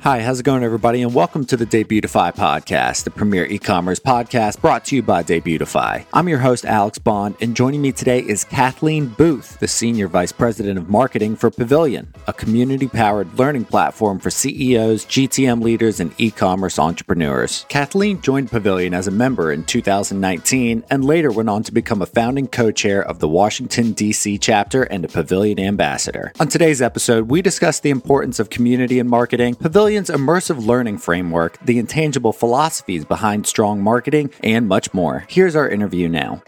Hi, 0.00 0.20
how's 0.20 0.40
it 0.40 0.42
going, 0.42 0.64
everybody? 0.64 1.00
And 1.02 1.14
welcome 1.14 1.44
to 1.44 1.56
the 1.56 1.64
Debutify 1.64 2.34
podcast, 2.34 3.04
the 3.04 3.12
premier 3.12 3.44
e 3.44 3.56
commerce 3.56 4.00
podcast 4.00 4.60
brought 4.60 4.84
to 4.86 4.96
you 4.96 5.02
by 5.02 5.22
Debutify. 5.22 6.04
I'm 6.12 6.28
your 6.28 6.40
host, 6.40 6.64
Alex 6.64 6.98
Bond, 6.98 7.36
and 7.40 7.54
joining 7.54 7.80
me 7.80 7.92
today 7.92 8.18
is 8.18 8.42
Kathleen 8.42 9.06
Booth, 9.06 9.60
the 9.60 9.68
Senior 9.68 10.08
Vice 10.08 10.32
President 10.32 10.76
of 10.76 10.88
Marketing 10.88 11.36
for 11.36 11.52
Pavilion, 11.52 12.12
a 12.26 12.32
community 12.32 12.88
powered 12.88 13.38
learning 13.38 13.66
platform 13.66 14.18
for 14.18 14.28
CEOs, 14.28 15.04
GTM 15.04 15.62
leaders, 15.62 16.00
and 16.00 16.12
e 16.18 16.32
commerce 16.32 16.80
entrepreneurs. 16.80 17.64
Kathleen 17.68 18.20
joined 18.22 18.50
Pavilion 18.50 18.94
as 18.94 19.06
a 19.06 19.12
member 19.12 19.52
in 19.52 19.62
2019 19.62 20.82
and 20.90 21.04
later 21.04 21.30
went 21.30 21.48
on 21.48 21.62
to 21.62 21.70
become 21.72 22.02
a 22.02 22.06
founding 22.06 22.48
co 22.48 22.72
chair 22.72 23.00
of 23.00 23.20
the 23.20 23.28
Washington, 23.28 23.92
D.C. 23.92 24.36
chapter 24.38 24.82
and 24.82 25.04
a 25.04 25.08
Pavilion 25.08 25.60
ambassador. 25.60 26.32
On 26.40 26.48
today's 26.48 26.82
episode, 26.82 27.30
we 27.30 27.40
discuss 27.40 27.78
the 27.78 27.90
importance 27.90 28.40
of 28.40 28.50
community 28.50 28.98
and 28.98 29.08
marketing, 29.08 29.54
Pavilion 29.54 29.91
Immersive 30.10 30.66
learning 30.66 30.98
framework, 30.98 31.58
the 31.64 31.78
intangible 31.78 32.32
philosophies 32.32 33.04
behind 33.04 33.46
strong 33.46 33.82
marketing, 33.82 34.30
and 34.42 34.66
much 34.66 34.92
more. 34.94 35.24
Here's 35.28 35.54
our 35.54 35.68
interview 35.68 36.08
now. 36.08 36.42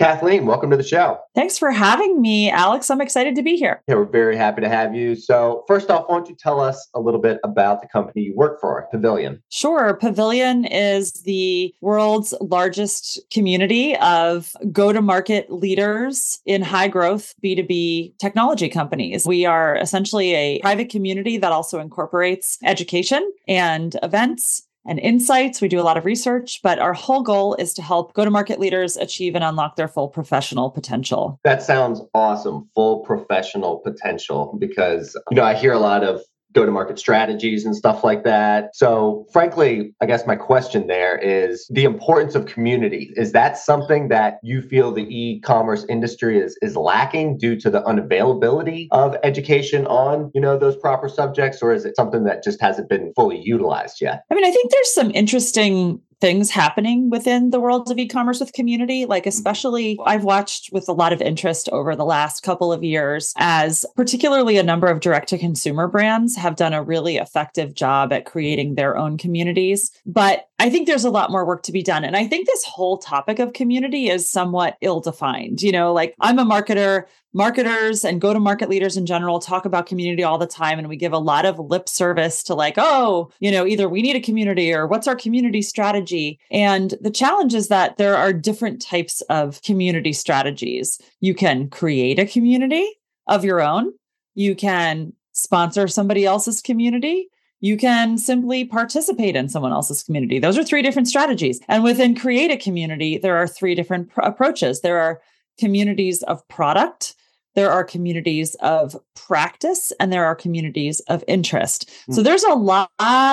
Kathleen, 0.00 0.46
welcome 0.46 0.70
to 0.70 0.78
the 0.78 0.82
show. 0.82 1.18
Thanks 1.34 1.58
for 1.58 1.70
having 1.70 2.22
me, 2.22 2.50
Alex. 2.50 2.88
I'm 2.88 3.02
excited 3.02 3.34
to 3.34 3.42
be 3.42 3.56
here. 3.56 3.82
Yeah, 3.86 3.96
we're 3.96 4.06
very 4.06 4.34
happy 4.34 4.62
to 4.62 4.68
have 4.70 4.94
you. 4.94 5.14
So, 5.14 5.62
first 5.68 5.90
off, 5.90 6.06
why 6.06 6.16
don't 6.16 6.26
you 6.26 6.34
tell 6.34 6.58
us 6.58 6.88
a 6.94 7.00
little 7.00 7.20
bit 7.20 7.38
about 7.44 7.82
the 7.82 7.88
company 7.88 8.22
you 8.22 8.34
work 8.34 8.62
for, 8.62 8.88
Pavilion? 8.90 9.42
Sure. 9.50 9.92
Pavilion 9.92 10.64
is 10.64 11.12
the 11.24 11.74
world's 11.82 12.32
largest 12.40 13.20
community 13.30 13.94
of 13.98 14.56
go 14.72 14.90
to 14.90 15.02
market 15.02 15.52
leaders 15.52 16.40
in 16.46 16.62
high 16.62 16.88
growth 16.88 17.34
B2B 17.44 18.16
technology 18.16 18.70
companies. 18.70 19.26
We 19.26 19.44
are 19.44 19.76
essentially 19.76 20.32
a 20.32 20.60
private 20.60 20.88
community 20.88 21.36
that 21.36 21.52
also 21.52 21.78
incorporates 21.78 22.56
education 22.64 23.30
and 23.46 23.96
events 24.02 24.62
and 24.86 24.98
insights. 24.98 25.60
We 25.60 25.68
do 25.68 25.80
a 25.80 25.82
lot 25.82 25.96
of 25.96 26.04
research, 26.04 26.60
but 26.62 26.78
our 26.78 26.92
whole 26.92 27.22
goal 27.22 27.54
is 27.56 27.74
to 27.74 27.82
help 27.82 28.14
go 28.14 28.24
to 28.24 28.30
market 28.30 28.58
leaders 28.58 28.96
achieve 28.96 29.34
and 29.34 29.44
unlock 29.44 29.76
their 29.76 29.88
full 29.88 30.08
professional 30.08 30.70
potential. 30.70 31.38
That 31.44 31.62
sounds 31.62 32.00
awesome. 32.14 32.68
Full 32.74 33.00
professional 33.00 33.78
potential 33.78 34.56
because, 34.58 35.16
you 35.30 35.36
know, 35.36 35.44
I 35.44 35.54
hear 35.54 35.72
a 35.72 35.78
lot 35.78 36.04
of 36.04 36.22
go 36.52 36.66
to 36.66 36.72
market 36.72 36.98
strategies 36.98 37.64
and 37.64 37.76
stuff 37.76 38.02
like 38.02 38.24
that. 38.24 38.74
So, 38.74 39.26
frankly, 39.32 39.94
I 40.00 40.06
guess 40.06 40.26
my 40.26 40.36
question 40.36 40.86
there 40.86 41.16
is 41.16 41.66
the 41.70 41.84
importance 41.84 42.34
of 42.34 42.46
community. 42.46 43.12
Is 43.16 43.32
that 43.32 43.56
something 43.56 44.08
that 44.08 44.40
you 44.42 44.62
feel 44.62 44.92
the 44.92 45.06
e-commerce 45.08 45.84
industry 45.88 46.38
is 46.38 46.58
is 46.62 46.76
lacking 46.76 47.38
due 47.38 47.58
to 47.60 47.70
the 47.70 47.82
unavailability 47.82 48.88
of 48.90 49.16
education 49.22 49.86
on, 49.86 50.30
you 50.34 50.40
know, 50.40 50.58
those 50.58 50.76
proper 50.76 51.08
subjects 51.08 51.62
or 51.62 51.72
is 51.72 51.84
it 51.84 51.96
something 51.96 52.24
that 52.24 52.42
just 52.42 52.60
hasn't 52.60 52.88
been 52.88 53.12
fully 53.14 53.40
utilized 53.40 54.00
yet? 54.00 54.24
I 54.30 54.34
mean, 54.34 54.44
I 54.44 54.50
think 54.50 54.70
there's 54.70 54.92
some 54.92 55.10
interesting 55.12 56.00
things 56.20 56.50
happening 56.50 57.10
within 57.10 57.50
the 57.50 57.60
world 57.60 57.90
of 57.90 57.98
e-commerce 57.98 58.40
with 58.40 58.52
community 58.52 59.06
like 59.06 59.22
mm-hmm. 59.22 59.28
especially 59.28 59.98
i've 60.06 60.24
watched 60.24 60.70
with 60.72 60.88
a 60.88 60.92
lot 60.92 61.12
of 61.12 61.22
interest 61.22 61.68
over 61.70 61.96
the 61.96 62.04
last 62.04 62.42
couple 62.42 62.72
of 62.72 62.84
years 62.84 63.32
as 63.38 63.86
particularly 63.96 64.56
a 64.58 64.62
number 64.62 64.86
of 64.86 65.00
direct 65.00 65.28
to 65.28 65.38
consumer 65.38 65.88
brands 65.88 66.36
have 66.36 66.56
done 66.56 66.74
a 66.74 66.82
really 66.82 67.16
effective 67.16 67.74
job 67.74 68.12
at 68.12 68.26
creating 68.26 68.74
their 68.74 68.96
own 68.96 69.16
communities 69.16 69.90
but 70.04 70.48
i 70.60 70.70
think 70.70 70.86
there's 70.86 71.04
a 71.04 71.10
lot 71.10 71.30
more 71.30 71.44
work 71.44 71.62
to 71.62 71.72
be 71.72 71.82
done 71.82 72.04
and 72.04 72.16
i 72.16 72.26
think 72.26 72.46
this 72.46 72.64
whole 72.64 72.98
topic 72.98 73.38
of 73.38 73.52
community 73.52 74.08
is 74.08 74.30
somewhat 74.30 74.76
ill 74.80 75.00
defined 75.00 75.62
you 75.62 75.72
know 75.72 75.92
like 75.92 76.14
i'm 76.20 76.38
a 76.38 76.44
marketer 76.44 77.04
marketers 77.32 78.04
and 78.04 78.20
go 78.20 78.32
to 78.32 78.40
market 78.40 78.68
leaders 78.68 78.96
in 78.96 79.06
general 79.06 79.38
talk 79.38 79.64
about 79.64 79.86
community 79.86 80.24
all 80.24 80.38
the 80.38 80.46
time 80.46 80.78
and 80.78 80.88
we 80.88 80.96
give 80.96 81.12
a 81.12 81.18
lot 81.18 81.46
of 81.46 81.58
lip 81.58 81.88
service 81.88 82.42
to 82.42 82.54
like 82.54 82.74
oh 82.76 83.30
you 83.38 83.50
know 83.50 83.66
either 83.66 83.88
we 83.88 84.02
need 84.02 84.16
a 84.16 84.20
community 84.20 84.72
or 84.72 84.86
what's 84.86 85.08
our 85.08 85.16
community 85.16 85.62
strategy? 85.62 86.38
And 86.50 86.94
the 87.00 87.10
challenge 87.10 87.54
is 87.54 87.68
that 87.68 87.96
there 87.96 88.16
are 88.16 88.32
different 88.32 88.82
types 88.82 89.20
of 89.22 89.62
community 89.62 90.12
strategies. 90.12 91.00
You 91.20 91.34
can 91.34 91.68
create 91.68 92.18
a 92.18 92.26
community 92.26 92.88
of 93.26 93.44
your 93.44 93.60
own. 93.60 93.92
You 94.34 94.54
can 94.54 95.12
sponsor 95.32 95.88
somebody 95.88 96.24
else's 96.24 96.60
community 96.60 97.28
you 97.60 97.76
can 97.76 98.18
simply 98.18 98.64
participate 98.64 99.36
in 99.36 99.48
someone 99.48 99.72
else's 99.72 100.02
community. 100.02 100.38
Those 100.38 100.58
are 100.58 100.64
three 100.64 100.82
different 100.82 101.08
strategies. 101.08 101.60
And 101.68 101.84
within 101.84 102.14
create 102.14 102.50
a 102.50 102.56
community, 102.56 103.18
there 103.18 103.36
are 103.36 103.46
three 103.46 103.74
different 103.74 104.10
pr- 104.10 104.22
approaches. 104.22 104.80
There 104.80 104.98
are 104.98 105.20
communities 105.58 106.22
of 106.24 106.46
product, 106.48 107.14
there 107.54 107.70
are 107.70 107.84
communities 107.84 108.54
of 108.56 108.96
practice 109.14 109.92
and 109.98 110.12
there 110.12 110.24
are 110.24 110.34
communities 110.34 111.00
of 111.08 111.24
interest. 111.26 111.90
Mm. 112.08 112.14
So 112.14 112.22
there's 112.22 112.44
a 112.44 112.54
lot 112.54 112.88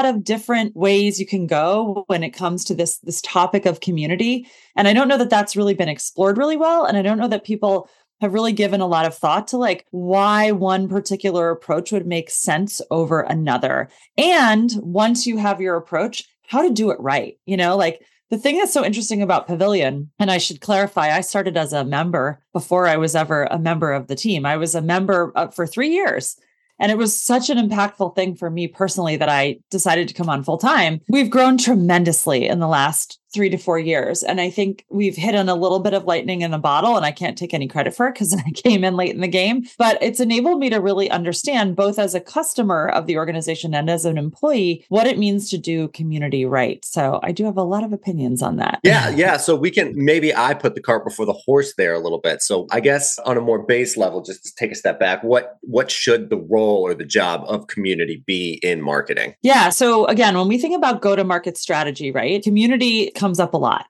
of 0.06 0.24
different 0.24 0.76
ways 0.76 1.20
you 1.20 1.26
can 1.26 1.46
go 1.48 2.04
when 2.08 2.24
it 2.24 2.32
comes 2.32 2.64
to 2.66 2.76
this 2.76 2.98
this 3.00 3.22
topic 3.22 3.66
of 3.66 3.80
community 3.80 4.48
and 4.76 4.88
I 4.88 4.94
don't 4.94 5.08
know 5.08 5.18
that 5.18 5.30
that's 5.30 5.56
really 5.56 5.76
been 5.76 5.90
explored 5.90 6.38
really 6.38 6.58
well 6.58 6.86
and 6.86 6.98
I 6.98 7.02
don't 7.02 7.20
know 7.20 7.28
that 7.28 7.44
people 7.44 7.90
have 8.22 8.34
really 8.34 8.54
given 8.54 8.82
a 8.82 8.88
lot 8.88 9.06
of 9.06 9.16
thought 9.16 9.48
to 9.50 9.58
like 9.58 9.86
why 9.92 10.52
one 10.52 10.88
particular 10.88 11.50
approach 11.50 11.92
would 11.92 12.08
make 12.08 12.30
sense 12.30 12.82
over 12.92 13.22
another. 13.22 13.90
And 14.18 14.72
once 14.82 15.28
you 15.28 15.38
have 15.38 15.62
your 15.62 15.76
approach, 15.76 16.28
how 16.48 16.62
to 16.62 16.74
do 16.74 16.92
it 16.92 17.00
right. 17.00 17.38
You 17.46 17.58
know, 17.58 17.76
like 17.76 18.02
the 18.30 18.38
thing 18.38 18.58
that's 18.58 18.74
so 18.74 18.84
interesting 18.84 19.22
about 19.22 19.48
Pavilion, 19.48 20.12
and 20.20 20.30
I 20.30 20.38
should 20.38 20.62
clarify, 20.62 21.16
I 21.16 21.22
started 21.22 21.56
as 21.56 21.72
a 21.74 21.86
member 21.86 22.44
before 22.54 22.88
I 22.88 22.98
was 22.98 23.16
ever 23.16 23.44
a 23.44 23.60
member 23.60 23.94
of 23.94 24.08
the 24.08 24.16
team. 24.16 24.46
I 24.46 24.58
was 24.58 24.76
a 24.76 24.82
member 24.82 25.32
uh, 25.36 25.48
for 25.48 25.66
three 25.66 25.90
years. 25.90 26.38
And 26.80 26.92
it 26.92 26.98
was 26.98 27.20
such 27.20 27.50
an 27.50 27.58
impactful 27.58 28.16
thing 28.16 28.36
for 28.36 28.50
me 28.50 28.68
personally 28.68 29.16
that 29.18 29.30
I 29.30 29.58
decided 29.72 30.08
to 30.08 30.14
come 30.14 30.30
on 30.30 30.44
full 30.44 30.60
time. 30.60 31.02
We've 31.10 31.30
grown 31.30 31.58
tremendously 31.58 32.48
in 32.48 32.60
the 32.60 32.68
last 32.68 33.20
three 33.38 33.52
to 33.52 33.58
four 33.58 33.78
years. 33.78 34.24
And 34.24 34.42
I 34.42 34.50
think 34.50 34.84
we've 34.90 35.16
hit 35.16 35.36
on 35.36 35.48
a 35.48 35.54
little 35.54 35.80
bit 35.80 35.94
of 35.94 36.06
lightning 36.06 36.42
in 36.42 36.50
the 36.50 36.58
bottle, 36.58 36.98
and 36.98 37.06
I 37.06 37.12
can't 37.12 37.38
take 37.38 37.54
any 37.54 37.68
credit 37.68 37.94
for 37.96 38.08
it 38.08 38.16
because 38.16 38.34
I 38.48 38.50
came 38.50 38.84
in 38.84 38.96
late 38.96 39.14
in 39.14 39.22
the 39.22 39.28
game. 39.28 39.66
But 39.78 40.00
it's 40.02 40.20
enabled 40.20 40.58
me 40.58 40.72
to 40.72 40.78
really 40.78 41.08
understand, 41.12 41.76
both 41.76 42.00
as 42.00 42.16
a 42.16 42.20
customer 42.20 42.90
of 42.90 43.06
the 43.06 43.16
organization 43.16 43.76
and 43.76 43.92
as 43.92 44.06
an 44.06 44.18
employee, 44.18 44.84
what 44.90 45.06
it 45.06 45.20
means 45.20 45.52
to 45.52 45.60
do 45.60 45.90
community 45.90 46.46
right. 46.46 46.84
So 46.84 47.20
I 47.22 47.32
do 47.32 47.46
have 47.46 47.58
a 47.58 47.64
lot 47.64 47.84
of 47.84 47.94
opinions 47.94 48.42
on 48.42 48.56
that. 48.56 48.80
Yeah, 48.84 49.10
yeah. 49.10 49.38
So 49.38 49.56
we 49.56 49.70
can 49.70 49.94
maybe 49.96 50.36
I 50.36 50.56
put 50.56 50.74
the 50.74 50.82
cart 50.82 51.06
before 51.06 51.28
the 51.28 51.34
horse 51.34 51.76
there 51.78 51.94
a 51.94 52.00
little 52.00 52.20
bit. 52.20 52.42
So 52.42 52.66
I 52.72 52.80
guess 52.80 53.20
on 53.20 53.38
a 53.38 53.42
more 53.42 53.62
base 53.62 53.98
level, 53.98 54.24
just 54.24 54.46
to 54.46 54.56
take 54.56 54.72
a 54.72 54.76
step 54.76 55.00
back, 55.00 55.24
what 55.24 55.60
what 55.62 55.92
should 55.92 56.32
the 56.32 56.38
role 56.38 56.82
or 56.82 56.96
the 56.96 57.06
job 57.06 57.44
of 57.48 57.68
community 57.68 58.24
be 58.26 58.60
in 58.64 58.82
marketing? 58.82 59.36
Yeah. 59.44 59.70
So 59.70 60.08
again, 60.08 60.36
when 60.36 60.48
we 60.48 60.58
think 60.58 60.76
about 60.76 61.04
go-to-market 61.04 61.56
strategy, 61.56 62.12
right? 62.12 62.42
Community 62.42 63.12
comes 63.12 63.27
up 63.40 63.54
a 63.54 63.58
lot. 63.58 63.86